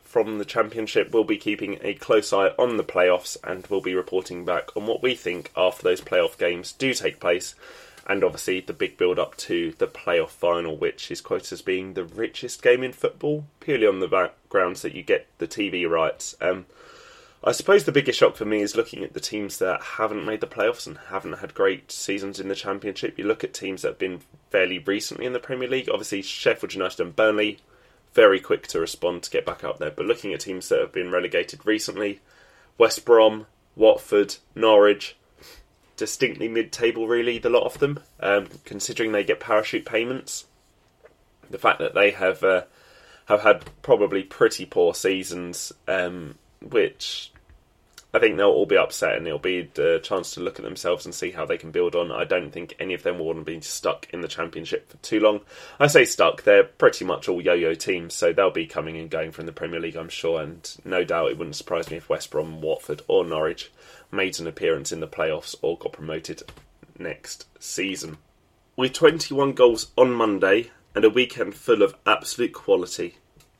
from 0.03 0.39
the 0.39 0.45
championship. 0.45 1.13
We'll 1.13 1.25
be 1.25 1.39
keeping 1.39 1.79
a 1.81 1.95
close 1.95 2.33
eye 2.33 2.51
on 2.59 2.77
the 2.77 2.85
playoffs 2.85 3.39
and 3.43 3.67
we'll 3.69 3.81
be 3.81 3.95
reporting 3.95 4.45
back 4.45 4.77
on 4.77 4.87
what 4.87 5.03
we 5.03 5.15
think 5.15 5.51
after 5.57 5.83
those 5.83 6.03
playoff 6.03 6.37
games 6.37 6.73
do 6.73 6.93
take 6.93 7.19
place 7.19 7.55
and 8.07 8.25
obviously 8.25 8.61
the 8.61 8.73
big 8.73 8.97
build 8.97 9.19
up 9.19 9.37
to 9.39 9.73
the 9.79 9.87
playoff 9.87 10.31
final, 10.31 10.77
which 10.77 11.11
is 11.11 11.21
quoted 11.21 11.53
as 11.53 11.63
being 11.63 11.95
the 11.95 12.05
richest 12.05 12.63
game 12.63 12.83
in 12.83 12.93
football, 12.93 13.45
purely 13.61 13.87
on 13.87 14.01
the 14.01 14.31
grounds 14.49 14.83
that 14.83 14.95
you 14.95 15.03
get 15.03 15.27
the 15.39 15.47
TV 15.47 15.89
rights. 15.89 16.37
Um, 16.41 16.67
I 17.45 17.53
suppose 17.53 17.85
the 17.85 17.93
biggest 17.93 18.21
shock 18.21 18.37
for 18.37 18.45
me 18.45 18.61
is 18.61 18.77
looking 18.77 19.03
at 19.03 19.15
the 19.15 19.21
teams 19.21 19.59
that 19.59 19.83
haven't 19.83 20.25
made 20.25 20.41
the 20.41 20.47
playoffs 20.47 20.87
and 20.87 20.99
haven't 21.09 21.39
had 21.39 21.55
great 21.55 21.91
seasons 21.91 22.39
in 22.39 22.47
the 22.47 22.55
Championship. 22.55 23.19
You 23.19 23.25
look 23.25 23.43
at 23.43 23.53
teams 23.53 23.83
that 23.83 23.89
have 23.89 23.99
been 23.99 24.21
fairly 24.51 24.79
recently 24.79 25.27
in 25.27 25.33
the 25.33 25.41
Premier 25.41 25.69
League, 25.69 25.89
obviously 25.91 26.23
Sheffield 26.23 26.75
United 26.75 27.01
and 27.01 27.17
Burnley, 27.17 27.59
very 28.15 28.39
quick 28.39 28.69
to 28.69 28.81
respond 28.81 29.25
to 29.25 29.31
get 29.31 29.45
back 29.45 29.65
up 29.65 29.79
there. 29.79 29.91
But 29.91 30.07
looking 30.07 30.33
at 30.33 30.41
teams 30.41 30.69
that 30.69 30.79
have 30.79 30.93
been 30.93 31.11
relegated 31.11 31.67
recently, 31.67 32.21
West 32.79 33.05
Brom, 33.05 33.47
Watford, 33.75 34.37
Norwich, 34.55 35.17
distinctly 35.97 36.49
mid-table, 36.49 37.07
really. 37.07 37.39
The 37.39 37.51
lot 37.51 37.65
of 37.65 37.79
them, 37.79 38.01
um, 38.21 38.49
considering 38.65 39.13
they 39.13 39.25
get 39.25 39.41
parachute 39.41 39.85
payments. 39.85 40.47
The 41.51 41.59
fact 41.59 41.79
that 41.81 41.95
they 41.95 42.13
have 42.13 42.43
uh, 42.43 42.63
have 43.27 43.43
had 43.43 43.65
probably 43.83 44.23
pretty 44.23 44.65
poor 44.65 44.95
seasons, 44.95 45.73
um, 45.87 46.37
which 46.61 47.33
I 48.15 48.19
think 48.19 48.37
they'll 48.37 48.49
all 48.49 48.67
be 48.67 48.77
upset, 48.77 49.17
and 49.17 49.27
it'll 49.27 49.39
be 49.39 49.71
a 49.79 49.99
chance 49.99 50.33
to 50.33 50.41
look 50.41 50.59
at 50.59 50.65
themselves 50.65 51.07
and 51.07 51.15
see 51.15 51.31
how 51.31 51.47
they 51.47 51.57
can 51.57 51.71
build 51.71 51.95
on. 51.95 52.13
I 52.13 52.25
don't 52.25 52.51
think 52.51 52.75
any 52.79 52.93
of 52.93 53.03
them 53.03 53.19
will 53.19 53.27
want 53.27 53.39
to 53.39 53.45
be 53.45 53.61
stuck 53.63 54.07
in 54.13 54.21
the 54.21 54.29
championship 54.29 54.91
for 54.91 54.99
too 54.99 55.19
long. 55.19 55.41
I 55.81 55.87
say 55.87 56.05
stuck; 56.05 56.43
they're 56.43 56.65
pretty 56.65 57.07
much 57.07 57.29
all 57.29 57.41
yo-yo 57.41 57.75
teams, 57.75 58.15
so 58.15 58.33
they'll 58.33 58.51
be 58.51 58.67
coming 58.67 58.99
and 58.99 59.09
going 59.09 59.33
from 59.33 59.47
the 59.47 59.53
Premier 59.53 59.81
League, 59.81 59.97
I'm 59.97 60.11
sure. 60.11 60.43
And 60.43 60.71
no 60.85 61.05
doubt, 61.05 61.31
it 61.31 61.39
wouldn't 61.39 61.57
surprise 61.57 61.91
me 61.91 61.97
if 61.97 62.11
West 62.11 62.31
Brom, 62.31 62.61
Watford, 62.61 63.01
or 63.09 63.25
Norwich 63.25 63.71
made 64.13 64.39
an 64.39 64.47
appearance 64.47 64.93
in 64.93 65.01
the 65.01 65.09
playoffs 65.09 65.57
or 65.63 65.79
got 65.79 65.93
promoted 65.93 66.43
next 66.99 67.47
season. 67.59 68.19
With 68.77 68.93
21 68.93 69.55
goals 69.55 69.91
on 69.97 70.13
Monday 70.13 70.71
and 70.95 71.05
a 71.05 71.11
weekend 71.11 71.55
full 71.55 71.83
of 71.83 71.95
absolute 72.07 72.53
quality, 72.53 73.17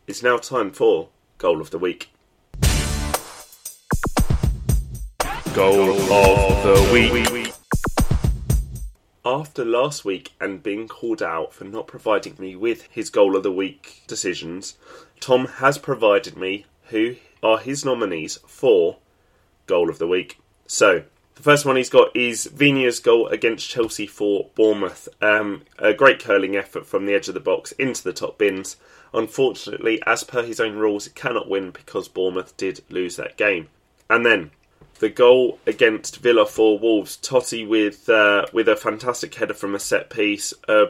it's 0.07 0.23
now 0.23 0.37
time 0.37 0.71
for 0.71 1.09
Goal 1.39 1.61
of 1.61 1.71
the 1.71 1.79
Week. 1.79 2.11
Goal 5.55 5.91
of 5.91 6.63
the 6.63 6.91
Week. 6.93 7.53
After 9.25 9.65
last 9.65 10.05
week 10.05 10.33
and 10.41 10.63
being 10.63 10.89
called 10.89 11.23
out 11.23 11.55
for 11.55 11.65
not 11.65 11.87
providing 11.87 12.35
me 12.39 12.57
with 12.57 12.89
his 12.91 13.09
Goal 13.09 13.37
of 13.37 13.43
the 13.43 13.53
Week 13.53 14.03
decisions, 14.07 14.77
Tom 15.21 15.47
has 15.47 15.79
provided 15.79 16.37
me 16.37 16.67
who 16.89 17.17
are 17.43 17.59
his 17.59 17.85
nominees 17.85 18.39
for 18.47 18.99
Goal 19.67 19.89
of 19.89 19.99
the 19.99 20.09
Week. 20.09 20.42
So, 20.67 21.03
the 21.35 21.43
first 21.43 21.65
one 21.65 21.77
he's 21.77 21.91
got 21.91 22.15
is 22.15 22.49
Viña's 22.55 23.01
goal 23.01 23.27
against 23.29 23.69
Chelsea 23.69 24.07
for 24.07 24.51
Bournemouth. 24.55 25.09
Um, 25.21 25.63
a 25.79 25.93
great 25.93 26.21
curling 26.21 26.57
effort 26.57 26.87
from 26.87 27.07
the 27.07 27.15
edge 27.15 27.29
of 27.29 27.35
the 27.35 27.41
box 27.41 27.73
into 27.73 28.03
the 28.03 28.13
top 28.13 28.39
bins. 28.39 28.77
Unfortunately, 29.15 30.01
as 30.07 30.25
per 30.25 30.43
his 30.43 30.61
own 30.61 30.77
rules, 30.77 31.07
it 31.07 31.15
cannot 31.15 31.49
win 31.49 31.71
because 31.71 32.09
Bournemouth 32.09 32.57
did 32.57 32.83
lose 32.89 33.17
that 33.17 33.37
game. 33.37 33.69
And 34.09 34.25
then 34.25 34.51
the 34.99 35.09
goal 35.09 35.59
against 35.67 36.19
Villa 36.19 36.47
for 36.47 36.79
Wolves. 36.79 37.17
Toti 37.17 37.67
with 37.67 38.09
uh, 38.09 38.47
with 38.53 38.69
a 38.69 38.77
fantastic 38.77 39.35
header 39.35 39.53
from 39.55 39.75
a 39.75 39.81
set 39.81 40.11
piece. 40.11 40.55
Uh, 40.69 40.87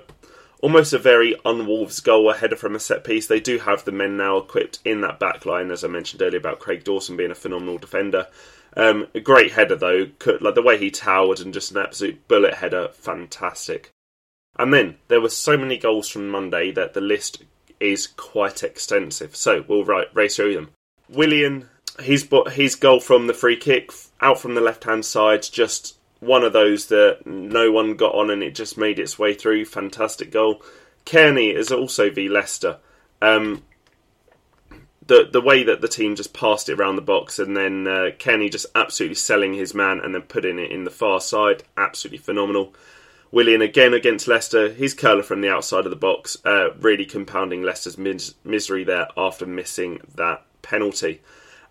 almost 0.60 0.92
a 0.92 0.98
very 0.98 1.34
un-Wolves 1.44 1.98
goal, 2.00 2.30
a 2.30 2.36
header 2.36 2.56
from 2.56 2.76
a 2.76 2.80
set 2.80 3.04
piece. 3.04 3.26
They 3.26 3.40
do 3.40 3.58
have 3.58 3.84
the 3.84 3.92
men 3.92 4.16
now 4.16 4.36
equipped 4.36 4.80
in 4.84 5.00
that 5.00 5.18
back 5.18 5.46
line, 5.46 5.70
as 5.70 5.82
I 5.82 5.88
mentioned 5.88 6.22
earlier 6.22 6.38
about 6.38 6.60
Craig 6.60 6.84
Dawson 6.84 7.16
being 7.16 7.30
a 7.30 7.34
phenomenal 7.34 7.78
defender. 7.78 8.26
Um, 8.76 9.08
a 9.14 9.20
great 9.20 9.52
header 9.52 9.76
though, 9.76 10.06
like 10.40 10.54
the 10.54 10.62
way 10.62 10.78
he 10.78 10.90
towered 10.90 11.40
and 11.40 11.52
just 11.52 11.72
an 11.72 11.78
absolute 11.78 12.26
bullet 12.28 12.54
header, 12.54 12.88
fantastic. 12.92 13.90
And 14.58 14.72
then 14.72 14.96
there 15.08 15.20
were 15.20 15.28
so 15.28 15.56
many 15.56 15.78
goals 15.78 16.08
from 16.08 16.28
Monday 16.28 16.70
that 16.72 16.94
the 16.94 17.00
list 17.00 17.44
is 17.80 18.06
quite 18.06 18.62
extensive. 18.62 19.34
So 19.34 19.64
we'll 19.66 19.84
race 19.84 20.36
through 20.36 20.54
them. 20.54 20.70
Willian 21.08 21.68
his 22.00 22.28
his 22.52 22.74
goal 22.74 23.00
from 23.00 23.26
the 23.26 23.34
free 23.34 23.56
kick 23.56 23.92
out 24.20 24.40
from 24.40 24.54
the 24.54 24.60
left 24.60 24.84
hand 24.84 25.04
side, 25.04 25.42
just 25.42 25.96
one 26.20 26.44
of 26.44 26.52
those 26.52 26.86
that 26.86 27.26
no 27.26 27.72
one 27.72 27.96
got 27.96 28.14
on 28.14 28.30
and 28.30 28.42
it 28.42 28.54
just 28.54 28.78
made 28.78 28.98
its 28.98 29.18
way 29.18 29.34
through. 29.34 29.64
Fantastic 29.64 30.30
goal. 30.30 30.62
Cairney 31.04 31.52
is 31.52 31.72
also 31.72 32.10
v 32.10 32.28
Leicester. 32.28 32.78
Um, 33.20 33.62
the 35.06 35.28
the 35.30 35.40
way 35.40 35.64
that 35.64 35.80
the 35.80 35.88
team 35.88 36.14
just 36.14 36.32
passed 36.32 36.68
it 36.68 36.78
around 36.78 36.96
the 36.96 37.02
box 37.02 37.38
and 37.38 37.56
then 37.56 37.86
uh, 37.86 38.10
Cairney 38.18 38.50
just 38.50 38.66
absolutely 38.74 39.16
selling 39.16 39.54
his 39.54 39.74
man 39.74 40.00
and 40.00 40.14
then 40.14 40.22
putting 40.22 40.58
it 40.58 40.70
in 40.70 40.84
the 40.84 40.90
far 40.90 41.20
side, 41.20 41.64
absolutely 41.76 42.18
phenomenal. 42.18 42.74
Willian 43.30 43.62
again 43.62 43.94
against 43.94 44.28
Leicester, 44.28 44.70
his 44.70 44.92
curler 44.92 45.22
from 45.22 45.40
the 45.40 45.48
outside 45.48 45.86
of 45.86 45.90
the 45.90 45.96
box, 45.96 46.36
uh, 46.44 46.74
really 46.74 47.06
compounding 47.06 47.62
Leicester's 47.62 47.96
mis- 47.96 48.34
misery 48.44 48.84
there 48.84 49.08
after 49.16 49.46
missing 49.46 50.00
that 50.14 50.42
penalty. 50.60 51.22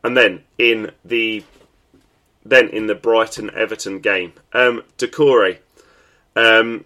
And 0.04 0.18
then 0.18 0.44
in 0.58 0.92
the 1.06 1.44
then 2.44 2.70
in 2.70 2.88
the 2.88 2.96
Brighton 2.96 3.52
Everton 3.56 4.00
game, 4.00 4.34
um, 4.52 4.82
Doucouré, 4.98 5.60
um, 6.36 6.86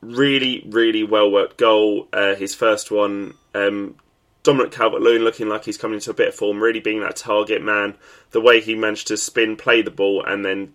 really, 0.00 0.64
really 0.68 1.02
well 1.02 1.30
worked 1.30 1.58
goal. 1.58 2.08
Uh, 2.12 2.36
his 2.36 2.54
first 2.54 2.90
one. 2.90 3.34
Um, 3.54 3.96
Dominic 4.42 4.72
Calvert-Lewin 4.72 5.22
looking 5.22 5.48
like 5.48 5.64
he's 5.64 5.78
coming 5.78 5.96
into 5.96 6.10
a 6.10 6.14
bit 6.14 6.28
of 6.28 6.34
form, 6.34 6.62
really 6.62 6.80
being 6.80 7.00
that 7.00 7.16
target 7.16 7.62
man. 7.62 7.94
The 8.32 8.40
way 8.40 8.60
he 8.60 8.74
managed 8.74 9.08
to 9.08 9.16
spin, 9.16 9.56
play 9.56 9.82
the 9.82 9.90
ball, 9.90 10.24
and 10.24 10.44
then 10.44 10.74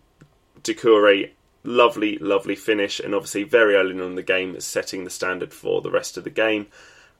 Doucouré, 0.61 1.31
lovely, 1.63 2.17
lovely 2.17 2.55
finish, 2.55 2.99
and 2.99 3.13
obviously 3.13 3.43
very 3.43 3.75
early 3.75 3.93
on 3.93 4.01
in 4.01 4.15
the 4.15 4.23
game, 4.23 4.59
setting 4.59 5.03
the 5.03 5.09
standard 5.09 5.53
for 5.53 5.81
the 5.81 5.91
rest 5.91 6.17
of 6.17 6.23
the 6.23 6.29
game. 6.29 6.67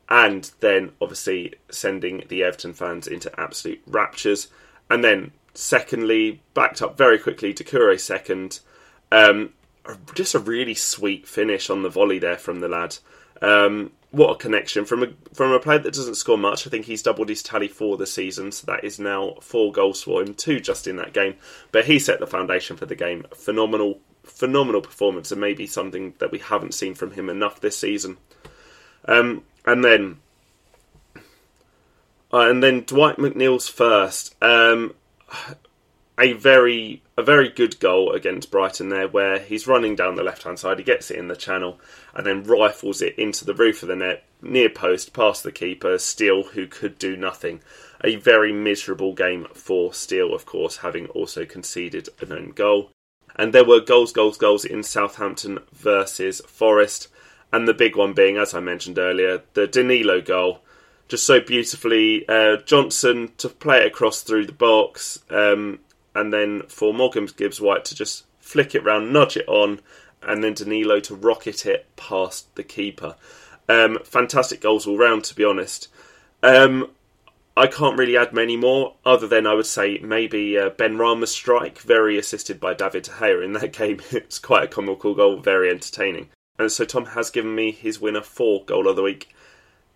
And 0.09 0.49
then 0.61 0.93
obviously 1.01 1.55
sending 1.69 2.23
the 2.29 2.43
Everton 2.43 2.73
fans 2.73 3.07
into 3.07 3.37
absolute 3.37 3.81
raptures. 3.85 4.47
And 4.89 5.03
then, 5.03 5.33
secondly, 5.53 6.41
backed 6.53 6.81
up 6.81 6.97
very 6.97 7.19
quickly, 7.19 7.53
Doucouré 7.53 7.99
second. 7.99 8.61
Um, 9.11 9.51
just 10.15 10.33
a 10.33 10.39
really 10.39 10.75
sweet 10.75 11.27
finish 11.27 11.69
on 11.69 11.83
the 11.83 11.89
volley 11.89 12.19
there 12.19 12.37
from 12.37 12.61
the 12.61 12.69
lad. 12.69 12.97
Um, 13.41 13.91
what 14.11 14.31
a 14.31 14.35
connection 14.35 14.85
from 14.85 15.03
a 15.03 15.07
from 15.33 15.51
a 15.51 15.59
player 15.59 15.79
that 15.79 15.93
doesn't 15.93 16.15
score 16.15 16.37
much. 16.37 16.65
I 16.65 16.69
think 16.69 16.85
he's 16.85 17.01
doubled 17.01 17.29
his 17.29 17.43
tally 17.43 17.67
for 17.67 17.97
the 17.97 18.07
season, 18.07 18.51
so 18.51 18.65
that 18.67 18.83
is 18.83 18.99
now 18.99 19.35
four 19.41 19.71
goals 19.71 20.01
for 20.01 20.21
him, 20.21 20.33
two 20.33 20.59
just 20.59 20.87
in 20.87 20.95
that 20.97 21.13
game. 21.13 21.35
But 21.71 21.85
he 21.85 21.99
set 21.99 22.19
the 22.19 22.27
foundation 22.27 22.77
for 22.77 22.85
the 22.85 22.95
game. 22.95 23.25
Phenomenal, 23.35 23.99
phenomenal 24.23 24.81
performance, 24.81 25.31
and 25.31 25.41
maybe 25.41 25.67
something 25.67 26.13
that 26.19 26.31
we 26.31 26.39
haven't 26.39 26.73
seen 26.73 26.95
from 26.95 27.11
him 27.11 27.29
enough 27.29 27.59
this 27.59 27.77
season. 27.77 28.17
Um, 29.05 29.43
and 29.65 29.83
then, 29.83 30.19
uh, 32.33 32.49
and 32.49 32.63
then 32.63 32.81
Dwight 32.81 33.17
McNeil's 33.17 33.67
first. 33.67 34.35
Um, 34.41 34.93
a 36.19 36.33
very 36.33 37.01
a 37.15 37.23
very 37.23 37.49
good 37.49 37.79
goal 37.79 38.11
against 38.11 38.51
Brighton 38.51 38.89
there, 38.89 39.07
where 39.07 39.39
he's 39.39 39.67
running 39.67 39.95
down 39.95 40.15
the 40.15 40.23
left 40.23 40.43
hand 40.43 40.59
side, 40.59 40.77
he 40.77 40.83
gets 40.83 41.11
it 41.11 41.17
in 41.17 41.27
the 41.27 41.35
channel, 41.35 41.79
and 42.13 42.25
then 42.25 42.43
rifles 42.43 43.01
it 43.01 43.17
into 43.17 43.45
the 43.45 43.53
roof 43.53 43.81
of 43.81 43.89
the 43.89 43.95
net, 43.95 44.23
near 44.41 44.69
post, 44.69 45.13
past 45.13 45.43
the 45.43 45.51
keeper, 45.51 45.97
Steele, 45.97 46.43
who 46.43 46.67
could 46.67 46.97
do 46.97 47.15
nothing. 47.15 47.61
A 48.03 48.15
very 48.15 48.51
miserable 48.51 49.13
game 49.13 49.47
for 49.53 49.93
Steele, 49.93 50.33
of 50.33 50.45
course, 50.45 50.77
having 50.77 51.07
also 51.07 51.45
conceded 51.45 52.09
an 52.19 52.31
own 52.31 52.51
goal. 52.51 52.91
And 53.35 53.53
there 53.53 53.65
were 53.65 53.79
goals, 53.79 54.11
goals, 54.11 54.37
goals 54.37 54.65
in 54.65 54.83
Southampton 54.83 55.59
versus 55.71 56.41
Forest, 56.47 57.07
and 57.51 57.67
the 57.67 57.73
big 57.73 57.95
one 57.95 58.13
being, 58.13 58.37
as 58.37 58.53
I 58.53 58.59
mentioned 58.59 58.99
earlier, 58.99 59.41
the 59.53 59.67
Danilo 59.67 60.21
goal. 60.21 60.61
Just 61.07 61.25
so 61.25 61.39
beautifully, 61.39 62.27
uh, 62.27 62.57
Johnson 62.57 63.31
to 63.37 63.47
play 63.47 63.81
it 63.81 63.87
across 63.87 64.21
through 64.21 64.45
the 64.45 64.51
box. 64.51 65.19
Um, 65.29 65.79
and 66.17 66.33
then 66.33 66.63
for 66.63 66.95
Morgan 66.95 67.29
Gibbs 67.37 67.61
White 67.61 67.85
to 67.85 67.95
just 67.95 68.25
flick 68.39 68.73
it 68.73 68.83
round, 68.83 69.13
nudge 69.13 69.37
it 69.37 69.47
on, 69.47 69.81
and 70.23 70.43
then 70.43 70.55
Danilo 70.55 70.99
to 71.01 71.15
rocket 71.15 71.63
it 71.67 71.85
past 71.95 72.53
the 72.55 72.63
keeper. 72.63 73.15
Um, 73.69 73.99
fantastic 74.03 74.59
goals 74.59 74.87
all 74.87 74.97
round, 74.97 75.25
to 75.25 75.35
be 75.35 75.43
honest. 75.43 75.89
Um, 76.41 76.89
I 77.55 77.67
can't 77.67 77.99
really 77.99 78.17
add 78.17 78.33
many 78.33 78.57
more, 78.57 78.95
other 79.05 79.27
than 79.27 79.45
I 79.45 79.53
would 79.53 79.67
say 79.67 79.99
maybe 79.99 80.57
uh, 80.57 80.71
Benrahma's 80.71 81.31
strike, 81.31 81.79
very 81.79 82.17
assisted 82.17 82.59
by 82.59 82.73
David 82.73 83.03
De 83.03 83.11
Gea 83.11 83.43
in 83.43 83.53
that 83.53 83.73
game. 83.77 84.01
it's 84.09 84.39
quite 84.39 84.63
a 84.63 84.67
comical 84.67 85.13
goal, 85.13 85.37
very 85.37 85.69
entertaining. 85.69 86.29
And 86.57 86.71
so 86.71 86.83
Tom 86.83 87.05
has 87.07 87.29
given 87.29 87.53
me 87.53 87.71
his 87.71 88.01
winner 88.01 88.23
for 88.23 88.65
goal 88.65 88.87
of 88.87 88.95
the 88.95 89.03
week, 89.03 89.29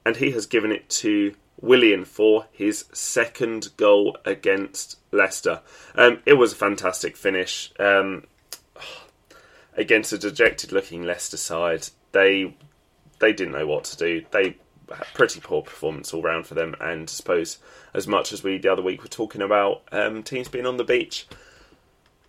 and 0.06 0.18
he 0.18 0.30
has 0.32 0.46
given 0.46 0.72
it 0.72 0.88
to 0.90 1.34
Willian 1.62 2.06
for 2.06 2.48
his 2.52 2.86
second 2.92 3.70
goal 3.78 4.18
against 4.26 4.98
Leicester. 5.12 5.62
Um, 5.96 6.20
it 6.26 6.34
was 6.34 6.54
a 6.54 6.56
fantastic 6.56 7.16
finish 7.16 7.72
um, 7.80 8.26
against 9.76 10.14
a 10.14 10.18
dejected-looking 10.18 11.04
Leicester 11.04 11.38
side. 11.38 11.88
They 12.12 12.56
they 13.20 13.34
didn't 13.34 13.54
know 13.54 13.68
what 13.68 13.84
to 13.86 13.98
do. 13.98 14.26
They 14.32 14.58
had 14.90 15.08
pretty 15.14 15.40
poor 15.40 15.62
performance 15.62 16.14
all 16.14 16.24
round 16.24 16.48
for 16.48 16.56
them, 16.56 16.76
and 16.80 17.04
I 17.04 17.12
suppose 17.12 17.60
as 17.94 18.08
much 18.08 18.34
as 18.34 18.44
we 18.44 18.58
the 18.58 18.72
other 18.72 18.82
week 18.82 19.04
were 19.04 19.10
talking 19.10 19.42
about 19.42 19.84
um, 19.92 20.24
teams 20.24 20.48
being 20.48 20.66
on 20.66 20.78
the 20.78 20.84
beach. 20.84 21.28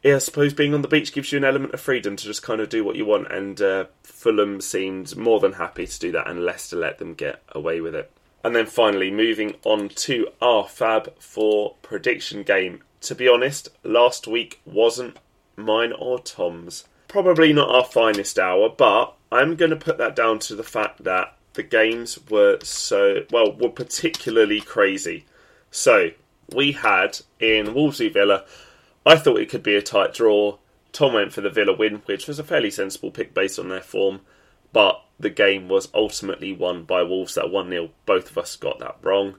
Yeah, 0.02 0.16
I 0.16 0.18
suppose 0.18 0.52
being 0.52 0.74
on 0.74 0.82
the 0.82 0.88
beach 0.88 1.12
gives 1.12 1.30
you 1.30 1.38
an 1.38 1.44
element 1.44 1.74
of 1.74 1.80
freedom 1.80 2.16
to 2.16 2.24
just 2.24 2.42
kind 2.42 2.60
of 2.60 2.68
do 2.68 2.84
what 2.84 2.96
you 2.96 3.06
want, 3.06 3.30
and 3.32 3.60
uh, 3.62 3.84
Fulham 4.02 4.60
seemed 4.60 5.16
more 5.16 5.38
than 5.38 5.52
happy 5.52 5.86
to 5.86 5.98
do 5.98 6.10
that, 6.12 6.28
and 6.28 6.44
Leicester 6.44 6.76
let 6.76 6.98
them 6.98 7.14
get 7.14 7.40
away 7.52 7.80
with 7.80 7.94
it. 7.94 8.10
And 8.44 8.56
then 8.56 8.66
finally, 8.66 9.10
moving 9.10 9.54
on 9.64 9.88
to 9.88 10.28
our 10.40 10.66
fab 10.66 11.18
for 11.18 11.76
prediction 11.82 12.42
game. 12.42 12.82
To 13.02 13.14
be 13.14 13.28
honest, 13.28 13.68
last 13.82 14.26
week 14.26 14.60
wasn't 14.64 15.18
mine 15.56 15.92
or 15.92 16.18
Tom's. 16.18 16.84
Probably 17.08 17.52
not 17.52 17.68
our 17.68 17.84
finest 17.84 18.38
hour, 18.38 18.68
but 18.68 19.14
I'm 19.30 19.56
going 19.56 19.70
to 19.70 19.76
put 19.76 19.98
that 19.98 20.16
down 20.16 20.38
to 20.40 20.56
the 20.56 20.62
fact 20.62 21.04
that 21.04 21.36
the 21.54 21.62
games 21.62 22.18
were 22.30 22.58
so, 22.62 23.24
well, 23.30 23.52
were 23.52 23.68
particularly 23.68 24.60
crazy. 24.60 25.26
So, 25.70 26.10
we 26.54 26.72
had 26.72 27.20
in 27.38 27.74
Wolves 27.74 27.98
v 27.98 28.08
Villa, 28.08 28.44
I 29.04 29.16
thought 29.16 29.40
it 29.40 29.48
could 29.48 29.62
be 29.62 29.76
a 29.76 29.82
tight 29.82 30.14
draw. 30.14 30.58
Tom 30.92 31.14
went 31.14 31.32
for 31.32 31.40
the 31.40 31.50
Villa 31.50 31.74
win, 31.74 32.02
which 32.06 32.26
was 32.26 32.38
a 32.38 32.44
fairly 32.44 32.70
sensible 32.70 33.10
pick 33.10 33.34
based 33.34 33.58
on 33.58 33.68
their 33.68 33.80
form, 33.80 34.20
but 34.72 35.02
the 35.22 35.30
game 35.30 35.68
was 35.68 35.88
ultimately 35.94 36.52
won 36.52 36.84
by 36.84 37.02
Wolves 37.02 37.38
at 37.38 37.50
1 37.50 37.70
0. 37.70 37.90
Both 38.04 38.30
of 38.30 38.38
us 38.38 38.56
got 38.56 38.78
that 38.80 38.98
wrong. 39.00 39.36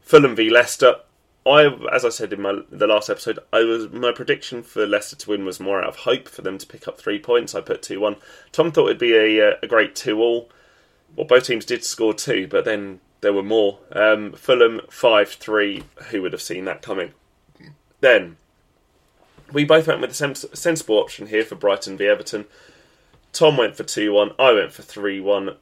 Fulham 0.00 0.34
v 0.34 0.50
Leicester. 0.50 0.96
I, 1.46 1.66
as 1.92 2.04
I 2.04 2.10
said 2.10 2.32
in 2.32 2.42
my 2.42 2.60
the 2.70 2.86
last 2.86 3.08
episode, 3.08 3.38
I 3.52 3.60
was 3.60 3.88
my 3.90 4.12
prediction 4.12 4.62
for 4.62 4.86
Leicester 4.86 5.16
to 5.16 5.30
win 5.30 5.44
was 5.44 5.60
more 5.60 5.80
out 5.80 5.88
of 5.88 5.96
hope 5.96 6.28
for 6.28 6.42
them 6.42 6.58
to 6.58 6.66
pick 6.66 6.86
up 6.86 6.98
three 6.98 7.18
points. 7.18 7.54
I 7.54 7.60
put 7.60 7.82
two 7.82 8.00
one. 8.00 8.16
Tom 8.52 8.72
thought 8.72 8.86
it'd 8.86 8.98
be 8.98 9.14
a, 9.14 9.58
a 9.62 9.66
great 9.66 9.94
two 9.94 10.20
all. 10.20 10.50
Well, 11.16 11.26
both 11.26 11.46
teams 11.46 11.64
did 11.64 11.84
score 11.84 12.12
two, 12.12 12.46
but 12.46 12.64
then 12.64 13.00
there 13.20 13.32
were 13.32 13.42
more. 13.42 13.78
Um, 13.92 14.32
Fulham 14.32 14.80
five 14.90 15.30
three. 15.30 15.84
Who 16.10 16.22
would 16.22 16.32
have 16.32 16.42
seen 16.42 16.66
that 16.66 16.82
coming? 16.82 17.12
Then 18.00 18.36
we 19.52 19.64
both 19.64 19.86
went 19.86 20.00
with 20.00 20.14
the 20.14 20.48
sensible 20.54 20.96
option 20.96 21.28
here 21.28 21.44
for 21.44 21.54
Brighton 21.54 21.96
v 21.96 22.06
Everton. 22.06 22.46
Tom 23.32 23.56
went 23.56 23.76
for 23.76 23.84
2 23.84 24.12
1. 24.12 24.32
I 24.38 24.52
went 24.52 24.72
for 24.72 24.82
3 24.82 25.20
1, 25.20 25.56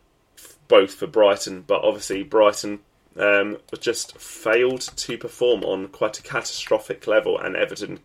both 0.69 0.95
for 0.95 1.07
Brighton. 1.07 1.63
But 1.67 1.85
obviously, 1.85 2.23
Brighton 2.23 2.81
um, 3.17 3.59
just 3.81 4.19
failed 4.19 4.81
to 4.81 5.19
perform 5.19 5.65
on 5.65 5.89
quite 5.89 6.19
a 6.19 6.23
catastrophic 6.23 7.07
level, 7.07 7.39
and 7.39 7.57
Everton 7.57 8.01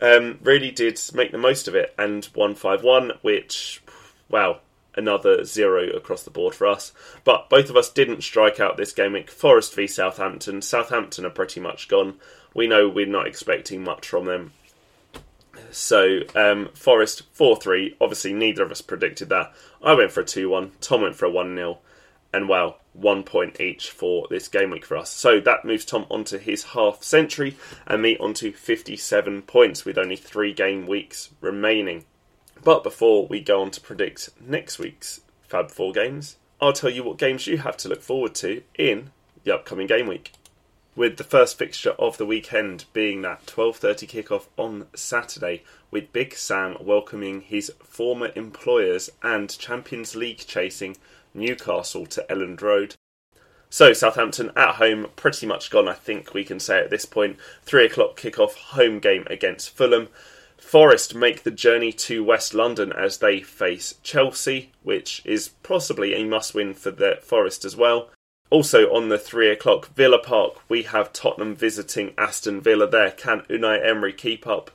um, 0.00 0.38
really 0.42 0.70
did 0.70 1.00
make 1.14 1.32
the 1.32 1.38
most 1.38 1.68
of 1.68 1.74
it 1.74 1.94
and 1.98 2.28
won 2.34 2.54
5 2.54 2.82
1, 2.82 3.12
which, 3.22 3.82
wow, 4.28 4.60
another 4.94 5.44
zero 5.44 5.88
across 5.90 6.22
the 6.22 6.30
board 6.30 6.54
for 6.54 6.66
us. 6.66 6.92
But 7.24 7.48
both 7.48 7.70
of 7.70 7.76
us 7.76 7.90
didn't 7.90 8.22
strike 8.22 8.60
out 8.60 8.76
this 8.76 8.92
game 8.92 9.12
week. 9.12 9.30
Forest 9.30 9.74
v 9.74 9.86
Southampton. 9.86 10.62
Southampton 10.62 11.24
are 11.24 11.30
pretty 11.30 11.60
much 11.60 11.88
gone. 11.88 12.14
We 12.54 12.66
know 12.66 12.88
we're 12.88 13.06
not 13.06 13.26
expecting 13.26 13.82
much 13.82 14.06
from 14.06 14.26
them. 14.26 14.52
So 15.70 16.20
um, 16.34 16.70
Forest 16.74 17.22
4 17.32 17.56
3. 17.56 17.96
Obviously, 18.00 18.32
neither 18.32 18.62
of 18.62 18.70
us 18.70 18.80
predicted 18.80 19.28
that. 19.30 19.52
I 19.82 19.94
went 19.94 20.12
for 20.12 20.20
a 20.20 20.24
2 20.24 20.48
1. 20.48 20.72
Tom 20.80 21.02
went 21.02 21.16
for 21.16 21.26
a 21.26 21.30
1 21.30 21.54
0. 21.54 21.78
And 22.32 22.48
well, 22.48 22.78
one 22.94 23.22
point 23.22 23.60
each 23.60 23.90
for 23.90 24.26
this 24.30 24.48
game 24.48 24.70
week 24.70 24.86
for 24.86 24.96
us. 24.96 25.10
So 25.10 25.40
that 25.40 25.64
moves 25.64 25.84
Tom 25.84 26.06
onto 26.10 26.38
his 26.38 26.64
half 26.64 27.02
century 27.02 27.56
and 27.86 28.00
me 28.00 28.16
onto 28.18 28.52
57 28.52 29.42
points 29.42 29.84
with 29.84 29.98
only 29.98 30.16
three 30.16 30.52
game 30.52 30.86
weeks 30.86 31.30
remaining. 31.40 32.04
But 32.64 32.82
before 32.82 33.26
we 33.26 33.40
go 33.40 33.60
on 33.60 33.70
to 33.72 33.80
predict 33.80 34.30
next 34.40 34.78
week's 34.78 35.20
Fab 35.42 35.70
4 35.70 35.92
games, 35.92 36.36
I'll 36.60 36.72
tell 36.72 36.90
you 36.90 37.02
what 37.02 37.18
games 37.18 37.46
you 37.46 37.58
have 37.58 37.76
to 37.78 37.88
look 37.88 38.02
forward 38.02 38.34
to 38.36 38.62
in 38.78 39.10
the 39.44 39.54
upcoming 39.54 39.86
game 39.86 40.06
week 40.06 40.32
with 40.94 41.16
the 41.16 41.24
first 41.24 41.58
fixture 41.58 41.92
of 41.98 42.18
the 42.18 42.26
weekend 42.26 42.84
being 42.92 43.22
that 43.22 43.46
12:30 43.46 44.06
kickoff 44.06 44.46
on 44.58 44.86
Saturday 44.94 45.62
with 45.90 46.12
Big 46.12 46.34
Sam 46.34 46.76
welcoming 46.80 47.40
his 47.40 47.72
former 47.82 48.30
employers 48.34 49.10
and 49.22 49.58
Champions 49.58 50.14
League 50.14 50.44
chasing 50.46 50.96
Newcastle 51.34 52.06
to 52.06 52.26
Elland 52.28 52.60
Road. 52.60 52.94
So 53.70 53.94
Southampton 53.94 54.52
at 54.54 54.74
home, 54.74 55.08
pretty 55.16 55.46
much 55.46 55.70
gone. 55.70 55.88
I 55.88 55.94
think 55.94 56.34
we 56.34 56.44
can 56.44 56.60
say 56.60 56.78
at 56.78 56.90
this 56.90 57.06
point. 57.06 57.38
Three 57.62 57.86
o'clock 57.86 58.20
kickoff 58.20 58.54
home 58.54 58.98
game 58.98 59.26
against 59.30 59.70
Fulham. 59.70 60.08
Forest 60.58 61.14
make 61.14 61.42
the 61.42 61.50
journey 61.50 61.92
to 61.92 62.22
West 62.22 62.52
London 62.52 62.92
as 62.92 63.18
they 63.18 63.40
face 63.40 63.94
Chelsea, 64.02 64.72
which 64.82 65.22
is 65.24 65.48
possibly 65.62 66.14
a 66.14 66.24
must-win 66.24 66.74
for 66.74 66.90
the 66.90 67.18
Forest 67.22 67.64
as 67.64 67.74
well. 67.74 68.10
Also 68.52 68.92
on 68.92 69.08
the 69.08 69.16
three 69.16 69.48
o'clock 69.48 69.94
Villa 69.94 70.18
Park, 70.18 70.56
we 70.68 70.82
have 70.82 71.10
Tottenham 71.14 71.56
visiting 71.56 72.12
Aston 72.18 72.60
Villa. 72.60 72.86
There, 72.86 73.10
can 73.10 73.40
Unai 73.48 73.82
Emery 73.82 74.12
keep 74.12 74.46
up? 74.46 74.72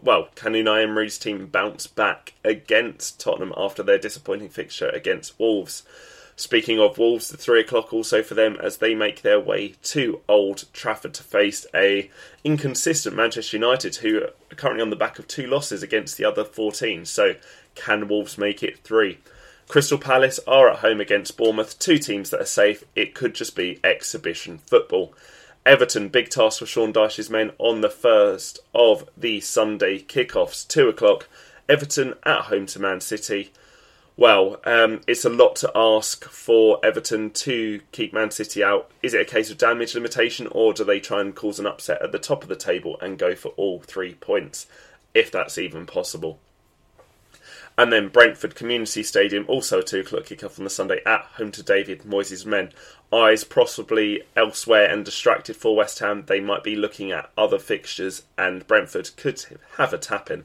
Well, 0.00 0.30
can 0.34 0.54
Unai 0.54 0.84
Emery's 0.84 1.18
team 1.18 1.46
bounce 1.46 1.86
back 1.86 2.32
against 2.42 3.20
Tottenham 3.20 3.52
after 3.54 3.82
their 3.82 3.98
disappointing 3.98 4.48
fixture 4.48 4.88
against 4.88 5.38
Wolves? 5.38 5.82
Speaking 6.36 6.80
of 6.80 6.96
Wolves, 6.96 7.28
the 7.28 7.36
three 7.36 7.60
o'clock 7.60 7.92
also 7.92 8.22
for 8.22 8.32
them 8.32 8.56
as 8.62 8.78
they 8.78 8.94
make 8.94 9.20
their 9.20 9.38
way 9.38 9.74
to 9.82 10.22
Old 10.26 10.64
Trafford 10.72 11.12
to 11.12 11.22
face 11.22 11.66
a 11.74 12.10
inconsistent 12.44 13.14
Manchester 13.14 13.58
United 13.58 13.96
who 13.96 14.22
are 14.22 14.56
currently 14.56 14.80
on 14.80 14.88
the 14.88 14.96
back 14.96 15.18
of 15.18 15.28
two 15.28 15.46
losses 15.46 15.82
against 15.82 16.16
the 16.16 16.24
other 16.24 16.44
14. 16.44 17.04
So 17.04 17.34
can 17.74 18.08
Wolves 18.08 18.38
make 18.38 18.62
it 18.62 18.78
three? 18.78 19.18
Crystal 19.68 19.98
Palace 19.98 20.40
are 20.46 20.70
at 20.70 20.78
home 20.78 20.98
against 20.98 21.36
Bournemouth, 21.36 21.78
two 21.78 21.98
teams 21.98 22.30
that 22.30 22.40
are 22.40 22.46
safe. 22.46 22.84
It 22.96 23.14
could 23.14 23.34
just 23.34 23.54
be 23.54 23.78
exhibition 23.84 24.56
football. 24.56 25.12
Everton, 25.66 26.08
big 26.08 26.30
task 26.30 26.60
for 26.60 26.66
Sean 26.66 26.90
Dyche's 26.90 27.28
men 27.28 27.52
on 27.58 27.82
the 27.82 27.90
first 27.90 28.60
of 28.74 29.06
the 29.14 29.40
Sunday 29.40 29.98
kickoffs, 29.98 30.66
two 30.66 30.88
o'clock. 30.88 31.28
Everton 31.68 32.14
at 32.24 32.44
home 32.44 32.64
to 32.64 32.80
Man 32.80 33.02
City. 33.02 33.52
Well, 34.16 34.58
um, 34.64 35.02
it's 35.06 35.26
a 35.26 35.30
lot 35.30 35.56
to 35.56 35.70
ask 35.74 36.24
for 36.24 36.80
Everton 36.82 37.30
to 37.32 37.82
keep 37.92 38.14
Man 38.14 38.30
City 38.30 38.64
out. 38.64 38.90
Is 39.02 39.12
it 39.12 39.20
a 39.20 39.30
case 39.30 39.50
of 39.50 39.58
damage 39.58 39.94
limitation, 39.94 40.48
or 40.50 40.72
do 40.72 40.82
they 40.82 40.98
try 40.98 41.20
and 41.20 41.36
cause 41.36 41.60
an 41.60 41.66
upset 41.66 42.00
at 42.00 42.10
the 42.10 42.18
top 42.18 42.42
of 42.42 42.48
the 42.48 42.56
table 42.56 42.98
and 43.02 43.18
go 43.18 43.34
for 43.34 43.48
all 43.50 43.80
three 43.80 44.14
points, 44.14 44.66
if 45.12 45.30
that's 45.30 45.58
even 45.58 45.84
possible? 45.84 46.40
And 47.78 47.92
then 47.92 48.08
Brentford 48.08 48.56
Community 48.56 49.04
Stadium, 49.04 49.44
also 49.46 49.78
a 49.78 49.84
2 49.84 50.00
o'clock 50.00 50.24
kickoff 50.24 50.58
on 50.58 50.64
the 50.64 50.70
Sunday 50.70 51.00
at 51.06 51.20
home 51.36 51.52
to 51.52 51.62
David 51.62 52.02
Moyes' 52.02 52.44
men. 52.44 52.72
Eyes 53.12 53.44
possibly 53.44 54.24
elsewhere 54.34 54.90
and 54.90 55.04
distracted 55.04 55.54
for 55.54 55.76
West 55.76 56.00
Ham. 56.00 56.24
They 56.26 56.40
might 56.40 56.64
be 56.64 56.74
looking 56.74 57.12
at 57.12 57.30
other 57.38 57.60
fixtures, 57.60 58.24
and 58.36 58.66
Brentford 58.66 59.10
could 59.16 59.44
have 59.76 59.92
a 59.92 59.98
tap 59.98 60.28
in. 60.28 60.44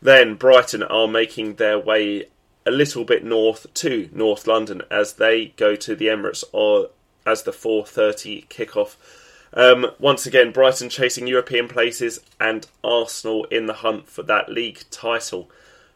Then 0.00 0.36
Brighton 0.36 0.84
are 0.84 1.08
making 1.08 1.56
their 1.56 1.80
way 1.80 2.28
a 2.64 2.70
little 2.70 3.04
bit 3.04 3.24
north 3.24 3.66
to 3.74 4.08
North 4.12 4.46
London 4.46 4.82
as 4.88 5.14
they 5.14 5.46
go 5.56 5.74
to 5.74 5.96
the 5.96 6.06
Emirates 6.06 6.44
or 6.52 6.90
as 7.26 7.42
the 7.42 7.52
4:30 7.52 8.46
kickoff. 8.48 8.94
Um, 9.52 9.90
once 9.98 10.26
again, 10.26 10.52
Brighton 10.52 10.90
chasing 10.90 11.26
European 11.26 11.66
places 11.66 12.20
and 12.38 12.68
Arsenal 12.84 13.46
in 13.46 13.66
the 13.66 13.80
hunt 13.82 14.08
for 14.08 14.22
that 14.22 14.48
league 14.48 14.84
title. 14.92 15.50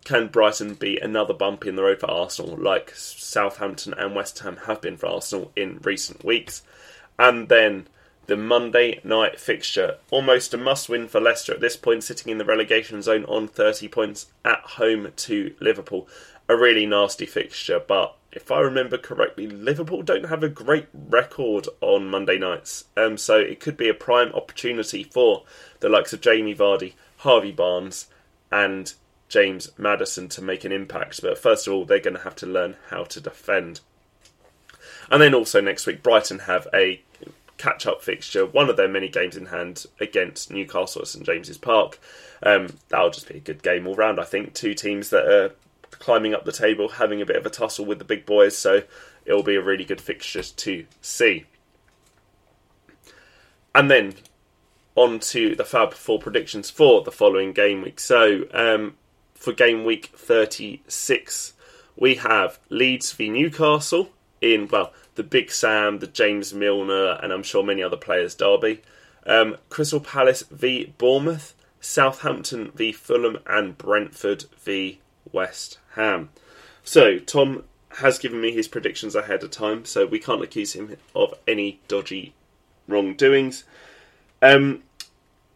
Can 0.05 0.29
Brighton 0.29 0.75
be 0.75 0.99
another 0.99 1.35
bump 1.35 1.67
in 1.67 1.77
the 1.77 1.83
road 1.83 2.01
for 2.01 2.11
Arsenal, 2.11 2.57
like 2.57 2.93
Southampton 2.95 3.95
and 3.95 4.15
West 4.15 4.39
Ham 4.41 4.59
have 4.67 4.81
been 4.81 4.97
for 4.97 5.07
Arsenal 5.07 5.53
in 5.55 5.79
recent 5.83 6.25
weeks? 6.25 6.63
And 7.19 7.49
then 7.49 7.87
the 8.27 8.37
Monday 8.37 9.01
night 9.05 9.39
fixture, 9.39 9.99
almost 10.11 10.55
a 10.55 10.57
must 10.57 10.89
win 10.89 11.09
for 11.09 11.21
Leicester 11.21 11.53
at 11.53 11.61
this 11.61 11.77
point, 11.77 12.05
sitting 12.05 12.31
in 12.31 12.39
the 12.39 12.45
relegation 12.45 13.03
zone 13.03 13.25
on 13.25 13.49
30 13.49 13.89
points 13.89 14.27
at 14.45 14.61
home 14.61 15.13
to 15.17 15.55
Liverpool 15.61 16.09
a 16.51 16.57
really 16.57 16.85
nasty 16.85 17.27
fixture, 17.27 17.79
but 17.79 18.17
if 18.33 18.51
I 18.51 18.59
remember 18.59 18.99
correctly, 18.99 19.47
Liverpool 19.47 20.03
don't 20.03 20.29
have 20.29 20.43
a 20.43 20.49
great 20.49 20.87
record 20.93 21.69
on 21.81 22.09
Monday 22.09 22.39
nights, 22.39 22.87
um, 22.97 23.17
so 23.17 23.39
it 23.39 23.61
could 23.61 23.77
be 23.77 23.89
a 23.89 23.95
prime 23.95 24.33
opportunity 24.33 25.05
for 25.05 25.45
the 25.79 25.89
likes 25.89 26.13
of 26.13 26.21
Jamie 26.21 26.55
Vardy, 26.55 26.95
Harvey 27.19 27.53
Barnes, 27.53 28.09
and 28.51 28.95
James 29.31 29.71
Maddison 29.79 30.29
to 30.29 30.43
make 30.43 30.65
an 30.65 30.73
impact. 30.73 31.23
But 31.23 31.39
first 31.39 31.67
of 31.67 31.73
all, 31.73 31.87
they're 31.87 32.01
going 32.01 32.17
to 32.17 32.25
have 32.25 32.37
to 32.37 32.47
learn 32.47 32.77
how 32.91 33.05
to 33.05 33.21
defend. 33.21 33.81
And 35.11 35.23
then 35.23 35.35
also 35.35 35.61
next 35.61 35.87
week, 35.87 36.03
Brighton 36.03 36.41
have 36.41 36.69
a 36.75 37.01
catch 37.57 37.87
up 37.87 38.03
fixture, 38.03 38.45
one 38.45 38.69
of 38.69 38.77
their 38.77 38.89
many 38.89 39.09
games 39.09 39.37
in 39.37 39.47
hand 39.47 39.87
against 40.01 40.51
Newcastle 40.51 41.03
at 41.03 41.09
St 41.09 41.25
James's 41.25 41.59
Park. 41.59 41.99
Um, 42.43 42.69
that'll 42.89 43.11
just 43.11 43.29
be 43.29 43.37
a 43.37 43.41
good 43.41 43.63
game 43.63 43.87
all 43.87 43.95
round, 43.95 44.19
I 44.19 44.25
think. 44.25 44.53
Two 44.53 44.75
teams 44.75 45.11
that 45.11 45.27
are 45.27 45.55
climbing 45.93 46.35
up 46.35 46.45
the 46.45 46.53
table, 46.53 46.89
having 46.89 47.23
a 47.23 47.27
bit 47.27 47.37
of 47.37 47.47
a 47.47 47.51
tussle 47.51 47.85
with 47.85 47.99
the 47.99 48.05
big 48.05 48.27
boys. 48.27 48.57
So 48.57 48.83
it'll 49.25 49.43
be 49.43 49.57
a 49.57 49.63
really 49.63 49.85
good 49.85 50.01
fixture 50.01 50.43
to 50.43 50.87
see. 51.01 51.47
And 53.75 53.91
then 53.91 54.15
on 54.97 55.21
to 55.21 55.55
the 55.55 55.65
Fab 55.65 55.95
Four 55.95 56.19
predictions 56.19 56.71
for 56.71 57.03
the 57.03 57.13
following 57.13 57.53
game 57.53 57.83
week. 57.83 58.01
So 58.01 58.45
um, 58.53 58.97
for 59.41 59.53
game 59.55 59.85
week 59.85 60.13
36, 60.15 61.55
we 61.97 62.17
have 62.17 62.61
Leeds 62.69 63.11
v 63.13 63.31
Newcastle 63.31 64.11
in, 64.41 64.69
well, 64.69 64.93
the 65.15 65.23
Big 65.23 65.51
Sam, 65.51 65.99
the 65.99 66.07
James 66.07 66.55
Milner, 66.55 67.19
and 67.23 67.33
I'm 67.33 67.43
sure 67.43 67.65
many 67.65 67.83
other 67.83 67.97
players' 67.97 68.35
derby. 68.35 68.83
Um, 69.27 69.57
Crystal 69.71 69.99
Palace 69.99 70.45
v 70.51 70.95
Bournemouth, 70.99 71.55
Southampton 71.81 72.71
v 72.73 72.93
Fulham, 72.93 73.39
and 73.47 73.77
Brentford 73.77 74.45
v 74.59 75.01
West 75.33 75.79
Ham. 75.95 76.29
So, 76.85 77.19
Tom 77.19 77.65
has 77.99 78.19
given 78.19 78.41
me 78.41 78.53
his 78.53 78.69
predictions 78.69 79.15
ahead 79.15 79.43
of 79.43 79.51
time, 79.51 79.87
so 79.87 80.07
we 80.07 80.19
can't 80.19 80.43
accuse 80.43 80.75
him 80.75 80.97
of 81.15 81.35
any 81.49 81.81
dodgy 81.89 82.35
wrongdoings. 82.87 83.65
Um, 84.43 84.83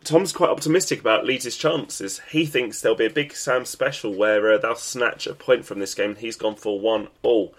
Tom's 0.04 0.32
quite 0.32 0.50
optimistic 0.50 1.00
about 1.00 1.24
Leeds' 1.24 1.56
chances. 1.56 2.20
He 2.30 2.46
thinks 2.46 2.80
there'll 2.80 2.96
be 2.96 3.06
a 3.06 3.10
big 3.10 3.34
Sam 3.34 3.64
special 3.64 4.14
where 4.14 4.52
uh, 4.52 4.58
they'll 4.58 4.76
snatch 4.76 5.26
a 5.26 5.34
point 5.34 5.64
from 5.64 5.78
this 5.78 5.94
game, 5.94 6.10
and 6.10 6.18
he's 6.18 6.36
gone 6.36 6.56
for 6.56 6.78
one 6.78 7.08
all. 7.22 7.54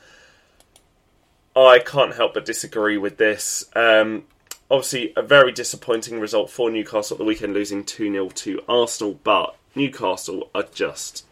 I 1.55 1.79
can't 1.79 2.15
help 2.15 2.33
but 2.33 2.45
disagree 2.45 2.97
with 2.97 3.17
this. 3.17 3.65
Um, 3.75 4.23
obviously, 4.69 5.13
a 5.15 5.21
very 5.21 5.51
disappointing 5.51 6.19
result 6.19 6.49
for 6.49 6.69
Newcastle 6.69 7.15
at 7.15 7.19
the 7.19 7.25
weekend, 7.25 7.53
losing 7.53 7.83
2 7.83 8.11
0 8.11 8.29
to 8.29 8.61
Arsenal, 8.67 9.19
but 9.23 9.55
Newcastle 9.73 10.49
are 10.53 10.67
just 10.73 11.25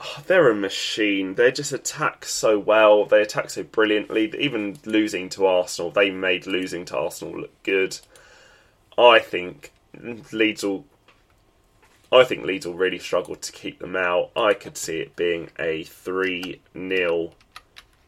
oh, 0.00 0.22
they're 0.26 0.50
a 0.50 0.54
machine. 0.54 1.34
They 1.34 1.50
just 1.52 1.72
attack 1.72 2.24
so 2.24 2.58
well. 2.58 3.04
They 3.04 3.22
attack 3.22 3.50
so 3.50 3.62
brilliantly. 3.62 4.32
Even 4.38 4.78
losing 4.84 5.28
to 5.30 5.46
Arsenal, 5.46 5.90
they 5.90 6.10
made 6.10 6.46
losing 6.46 6.84
to 6.86 6.98
Arsenal 6.98 7.40
look 7.40 7.62
good. 7.62 7.98
I 8.96 9.18
think 9.18 9.72
Leeds 10.32 10.62
will. 10.62 10.84
I 12.12 12.24
think 12.24 12.44
Leeds 12.44 12.66
will 12.66 12.74
really 12.74 12.98
struggle 12.98 13.34
to 13.34 13.52
keep 13.52 13.80
them 13.80 13.96
out. 13.96 14.30
I 14.36 14.54
could 14.54 14.76
see 14.76 14.98
it 14.98 15.16
being 15.16 15.50
a 15.58 15.84
3 15.84 16.60
0 16.72 17.32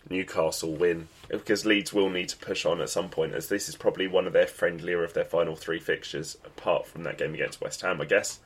Newcastle 0.09 0.75
win 0.75 1.09
because 1.29 1.67
Leeds 1.67 1.93
will 1.93 2.09
need 2.09 2.29
to 2.29 2.37
push 2.37 2.65
on 2.65 2.81
at 2.81 2.89
some 2.89 3.09
point, 3.09 3.35
as 3.35 3.49
this 3.49 3.69
is 3.69 3.75
probably 3.75 4.07
one 4.07 4.27
of 4.27 4.33
their 4.33 4.47
friendlier 4.47 5.03
of 5.03 5.15
their 5.15 5.25
final 5.25 5.57
three 5.57 5.81
fixtures, 5.81 6.39
apart 6.45 6.87
from 6.87 7.03
that 7.03 7.19
game 7.19 7.35
against 7.35 7.61
West 7.61 7.81
Ham, 7.81 8.01
I 8.01 8.05
guess. 8.05 8.39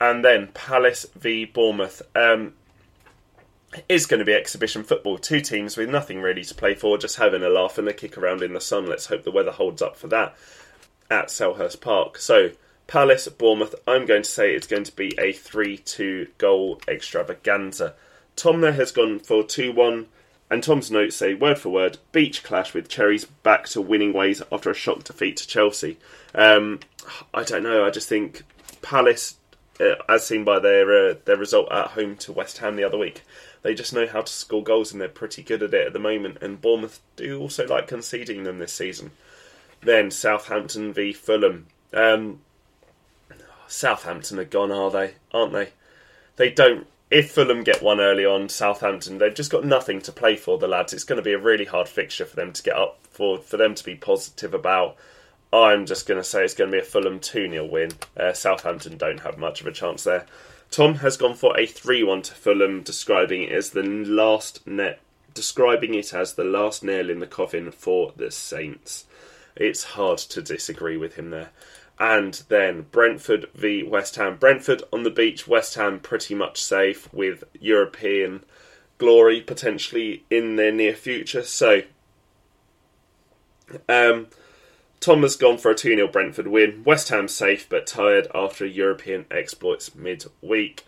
And 0.00 0.24
then 0.24 0.48
Palace 0.54 1.06
v 1.14 1.44
Bournemouth. 1.44 2.02
Um, 2.14 2.54
is 3.86 4.06
going 4.06 4.18
to 4.18 4.24
be 4.24 4.32
exhibition 4.32 4.82
football. 4.82 5.18
Two 5.18 5.42
teams 5.42 5.76
with 5.76 5.90
nothing 5.90 6.22
really 6.22 6.42
to 6.42 6.54
play 6.54 6.74
for, 6.74 6.96
just 6.96 7.16
having 7.16 7.42
a 7.42 7.50
laugh 7.50 7.76
and 7.76 7.86
a 7.86 7.92
kick 7.92 8.16
around 8.16 8.42
in 8.42 8.54
the 8.54 8.62
sun. 8.62 8.86
Let's 8.86 9.06
hope 9.06 9.24
the 9.24 9.30
weather 9.30 9.50
holds 9.50 9.82
up 9.82 9.94
for 9.94 10.08
that 10.08 10.34
at 11.10 11.26
Selhurst 11.28 11.80
Park. 11.80 12.18
So, 12.18 12.50
Palace, 12.86 13.28
Bournemouth, 13.28 13.74
I'm 13.86 14.06
going 14.06 14.22
to 14.22 14.30
say 14.30 14.54
it's 14.54 14.66
going 14.66 14.84
to 14.84 14.96
be 14.96 15.14
a 15.18 15.32
3 15.32 15.78
2 15.78 16.28
goal 16.38 16.80
extravaganza. 16.88 17.94
Tom 18.36 18.60
there 18.60 18.72
has 18.72 18.92
gone 18.92 19.18
for 19.18 19.42
2 19.42 19.72
1, 19.72 20.06
and 20.50 20.62
Tom's 20.62 20.90
notes 20.90 21.16
say, 21.16 21.34
word 21.34 21.58
for 21.58 21.68
word, 21.70 21.98
beach 22.12 22.42
clash 22.42 22.72
with 22.72 22.88
Cherries 22.88 23.24
back 23.24 23.66
to 23.68 23.80
winning 23.80 24.12
ways 24.12 24.42
after 24.50 24.70
a 24.70 24.74
shock 24.74 25.04
defeat 25.04 25.36
to 25.38 25.46
Chelsea. 25.46 25.98
Um, 26.34 26.80
I 27.34 27.42
don't 27.42 27.62
know, 27.62 27.84
I 27.84 27.90
just 27.90 28.08
think 28.08 28.42
Palace, 28.80 29.36
uh, 29.80 29.96
as 30.08 30.26
seen 30.26 30.44
by 30.44 30.58
their, 30.58 31.10
uh, 31.10 31.14
their 31.24 31.36
result 31.36 31.70
at 31.70 31.88
home 31.88 32.16
to 32.16 32.32
West 32.32 32.58
Ham 32.58 32.76
the 32.76 32.84
other 32.84 32.98
week, 32.98 33.22
they 33.62 33.74
just 33.74 33.92
know 33.92 34.06
how 34.06 34.22
to 34.22 34.32
score 34.32 34.62
goals 34.62 34.92
and 34.92 35.00
they're 35.00 35.08
pretty 35.08 35.42
good 35.42 35.62
at 35.62 35.74
it 35.74 35.88
at 35.88 35.92
the 35.92 35.98
moment. 35.98 36.38
And 36.40 36.60
Bournemouth 36.60 37.00
do 37.16 37.38
also 37.40 37.66
like 37.66 37.88
conceding 37.88 38.44
them 38.44 38.58
this 38.58 38.72
season. 38.72 39.10
Then 39.80 40.10
Southampton 40.10 40.92
v 40.92 41.12
Fulham. 41.12 41.66
Um, 41.92 42.40
Southampton 43.66 44.38
are 44.38 44.44
gone, 44.44 44.72
are 44.72 44.90
they? 44.90 45.14
Aren't 45.32 45.52
they? 45.52 45.70
They 46.36 46.50
don't. 46.50 46.86
If 47.10 47.32
Fulham 47.32 47.64
get 47.64 47.82
one 47.82 48.00
early 48.00 48.26
on, 48.26 48.48
Southampton, 48.48 49.18
they've 49.18 49.34
just 49.34 49.50
got 49.50 49.64
nothing 49.64 50.00
to 50.02 50.12
play 50.12 50.36
for. 50.36 50.58
The 50.58 50.68
lads, 50.68 50.92
it's 50.92 51.04
going 51.04 51.16
to 51.16 51.22
be 51.22 51.32
a 51.32 51.38
really 51.38 51.64
hard 51.64 51.88
fixture 51.88 52.26
for 52.26 52.36
them 52.36 52.52
to 52.52 52.62
get 52.62 52.76
up 52.76 52.98
for. 53.10 53.38
For 53.38 53.56
them 53.56 53.74
to 53.74 53.84
be 53.84 53.94
positive 53.94 54.54
about. 54.54 54.96
I'm 55.50 55.86
just 55.86 56.06
going 56.06 56.20
to 56.20 56.24
say 56.24 56.44
it's 56.44 56.52
going 56.52 56.70
to 56.70 56.76
be 56.76 56.82
a 56.82 56.84
Fulham 56.84 57.20
2 57.20 57.50
0 57.50 57.64
win. 57.64 57.92
Uh, 58.16 58.34
Southampton 58.34 58.98
don't 58.98 59.20
have 59.20 59.38
much 59.38 59.60
of 59.60 59.66
a 59.66 59.72
chance 59.72 60.04
there. 60.04 60.26
Tom 60.70 60.96
has 60.96 61.16
gone 61.16 61.34
for 61.34 61.58
a 61.58 61.66
3 61.66 62.02
1 62.02 62.22
to 62.22 62.34
Fulham, 62.34 62.82
describing 62.82 63.44
it 63.44 63.52
as 63.52 63.70
the 63.70 63.82
last 63.82 64.66
net 64.66 65.00
describing 65.38 65.94
it 65.94 66.12
as 66.12 66.34
the 66.34 66.42
last 66.42 66.82
nail 66.82 67.08
in 67.08 67.20
the 67.20 67.26
coffin 67.26 67.70
for 67.70 68.12
the 68.16 68.28
Saints. 68.28 69.04
It's 69.58 69.82
hard 69.82 70.18
to 70.18 70.40
disagree 70.40 70.96
with 70.96 71.14
him 71.14 71.30
there. 71.30 71.50
And 71.98 72.34
then 72.48 72.82
Brentford 72.92 73.46
v 73.54 73.82
West 73.82 74.16
Ham. 74.16 74.36
Brentford 74.36 74.84
on 74.92 75.02
the 75.02 75.10
beach, 75.10 75.48
West 75.48 75.74
Ham 75.74 75.98
pretty 75.98 76.34
much 76.34 76.62
safe 76.62 77.12
with 77.12 77.44
European 77.60 78.44
glory 78.98 79.40
potentially 79.40 80.24
in 80.30 80.56
their 80.56 80.72
near 80.72 80.94
future. 80.94 81.42
So, 81.42 81.82
um, 83.88 84.28
Tom 85.00 85.22
has 85.22 85.36
gone 85.36 85.58
for 85.58 85.72
a 85.72 85.74
2 85.74 85.96
0 85.96 86.08
Brentford 86.08 86.46
win. 86.46 86.82
West 86.84 87.08
Ham 87.08 87.26
safe 87.26 87.68
but 87.68 87.86
tired 87.86 88.28
after 88.32 88.64
European 88.64 89.26
exploits 89.30 89.94
midweek. 89.94 90.84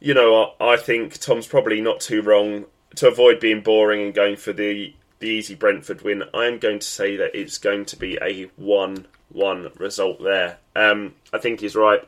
You 0.00 0.14
know, 0.14 0.54
I 0.60 0.76
think 0.76 1.18
Tom's 1.18 1.46
probably 1.46 1.80
not 1.80 2.00
too 2.00 2.22
wrong. 2.22 2.66
to 2.96 3.06
avoid 3.06 3.38
being 3.38 3.60
boring 3.60 4.02
and 4.02 4.14
going 4.14 4.36
for 4.36 4.52
the 4.52 4.94
the 5.20 5.28
easy 5.28 5.54
Brentford 5.54 6.02
win, 6.02 6.24
I'm 6.34 6.58
going 6.58 6.80
to 6.80 6.86
say 6.86 7.16
that 7.16 7.34
it's 7.34 7.58
going 7.58 7.84
to 7.86 7.96
be 7.96 8.18
a 8.20 8.44
one-one 8.56 9.70
result 9.78 10.22
there. 10.22 10.58
Um, 10.74 11.14
I 11.32 11.38
think 11.38 11.60
he's 11.60 11.76
right. 11.76 12.00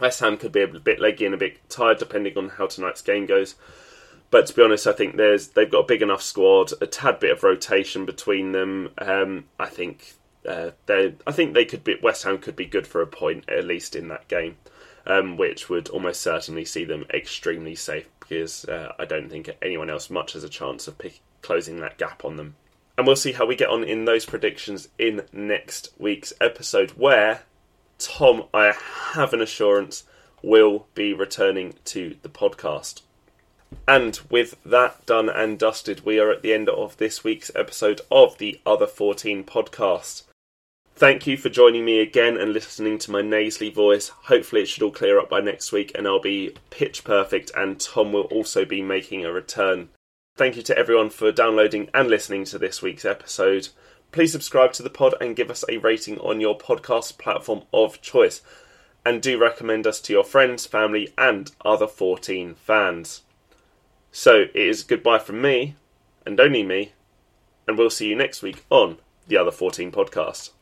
West 0.00 0.20
Ham 0.20 0.38
could 0.38 0.52
be 0.52 0.62
a 0.62 0.66
bit 0.66 0.98
leggy 0.98 1.26
and 1.26 1.34
a 1.34 1.38
bit 1.38 1.68
tired 1.68 1.98
depending 1.98 2.36
on 2.36 2.48
how 2.50 2.66
tonight's 2.66 3.02
game 3.02 3.26
goes. 3.26 3.54
But 4.30 4.46
to 4.46 4.54
be 4.54 4.62
honest, 4.62 4.86
I 4.86 4.92
think 4.92 5.16
there's 5.16 5.48
they've 5.48 5.70
got 5.70 5.80
a 5.80 5.86
big 5.86 6.02
enough 6.02 6.22
squad, 6.22 6.72
a 6.80 6.86
tad 6.86 7.20
bit 7.20 7.32
of 7.32 7.42
rotation 7.42 8.06
between 8.06 8.52
them. 8.52 8.90
Um, 8.96 9.44
I 9.58 9.66
think 9.66 10.14
uh, 10.48 10.70
they 10.86 11.14
I 11.26 11.32
think 11.32 11.52
they 11.52 11.64
could 11.64 11.84
be 11.84 11.96
West 12.02 12.22
Ham 12.22 12.38
could 12.38 12.56
be 12.56 12.64
good 12.64 12.86
for 12.86 13.02
a 13.02 13.06
point 13.06 13.48
at 13.48 13.64
least 13.64 13.96
in 13.96 14.08
that 14.08 14.28
game, 14.28 14.56
um, 15.06 15.36
which 15.36 15.68
would 15.68 15.88
almost 15.88 16.22
certainly 16.22 16.64
see 16.64 16.84
them 16.84 17.04
extremely 17.12 17.74
safe 17.74 18.08
because 18.20 18.64
uh, 18.66 18.92
I 18.98 19.04
don't 19.04 19.28
think 19.28 19.50
anyone 19.60 19.90
else 19.90 20.08
much 20.08 20.34
has 20.34 20.44
a 20.44 20.48
chance 20.48 20.86
of 20.86 20.96
pick, 20.96 21.20
closing 21.42 21.80
that 21.80 21.98
gap 21.98 22.24
on 22.24 22.36
them. 22.36 22.56
And 22.96 23.06
we'll 23.06 23.16
see 23.16 23.32
how 23.32 23.46
we 23.46 23.56
get 23.56 23.70
on 23.70 23.82
in 23.84 24.04
those 24.04 24.26
predictions 24.26 24.88
in 24.98 25.22
next 25.32 25.88
week's 25.98 26.32
episode, 26.40 26.90
where 26.90 27.42
Tom, 27.98 28.44
I 28.52 28.74
have 29.14 29.32
an 29.32 29.40
assurance, 29.40 30.04
will 30.42 30.86
be 30.94 31.12
returning 31.12 31.74
to 31.86 32.16
the 32.22 32.28
podcast. 32.28 33.02
And 33.86 34.18
with 34.30 34.56
that 34.64 35.06
done 35.06 35.28
and 35.28 35.58
dusted, 35.58 36.04
we 36.04 36.18
are 36.18 36.30
at 36.30 36.42
the 36.42 36.52
end 36.52 36.68
of 36.68 36.96
this 36.96 37.22
week's 37.22 37.50
episode 37.54 38.00
of 38.10 38.38
the 38.38 38.60
Other 38.66 38.86
14 38.86 39.44
podcast. 39.44 40.24
Thank 40.94 41.26
you 41.26 41.36
for 41.36 41.48
joining 41.48 41.84
me 41.84 42.00
again 42.00 42.36
and 42.36 42.52
listening 42.52 42.98
to 42.98 43.10
my 43.10 43.22
nasally 43.22 43.70
voice. 43.70 44.08
Hopefully, 44.24 44.62
it 44.62 44.66
should 44.66 44.82
all 44.82 44.90
clear 44.90 45.18
up 45.18 45.30
by 45.30 45.40
next 45.40 45.72
week 45.72 45.92
and 45.94 46.06
I'll 46.06 46.20
be 46.20 46.54
pitch 46.68 47.04
perfect, 47.04 47.50
and 47.56 47.80
Tom 47.80 48.12
will 48.12 48.24
also 48.24 48.64
be 48.64 48.82
making 48.82 49.24
a 49.24 49.32
return. 49.32 49.88
Thank 50.40 50.56
you 50.56 50.62
to 50.62 50.78
everyone 50.78 51.10
for 51.10 51.30
downloading 51.32 51.90
and 51.92 52.08
listening 52.08 52.46
to 52.46 52.58
this 52.58 52.80
week's 52.80 53.04
episode. 53.04 53.68
Please 54.10 54.32
subscribe 54.32 54.72
to 54.72 54.82
the 54.82 54.88
pod 54.88 55.14
and 55.20 55.36
give 55.36 55.50
us 55.50 55.66
a 55.68 55.76
rating 55.76 56.18
on 56.18 56.40
your 56.40 56.56
podcast 56.56 57.18
platform 57.18 57.64
of 57.74 58.00
choice. 58.00 58.40
And 59.04 59.20
do 59.20 59.38
recommend 59.38 59.86
us 59.86 60.00
to 60.00 60.14
your 60.14 60.24
friends, 60.24 60.64
family, 60.64 61.12
and 61.18 61.52
other 61.62 61.86
14 61.86 62.54
fans. 62.54 63.20
So 64.12 64.44
it 64.54 64.56
is 64.56 64.82
goodbye 64.82 65.18
from 65.18 65.42
me, 65.42 65.74
and 66.24 66.40
only 66.40 66.62
me, 66.62 66.92
and 67.68 67.76
we'll 67.76 67.90
see 67.90 68.08
you 68.08 68.16
next 68.16 68.40
week 68.40 68.64
on 68.70 68.96
the 69.28 69.36
Other 69.36 69.52
14 69.52 69.92
podcast. 69.92 70.52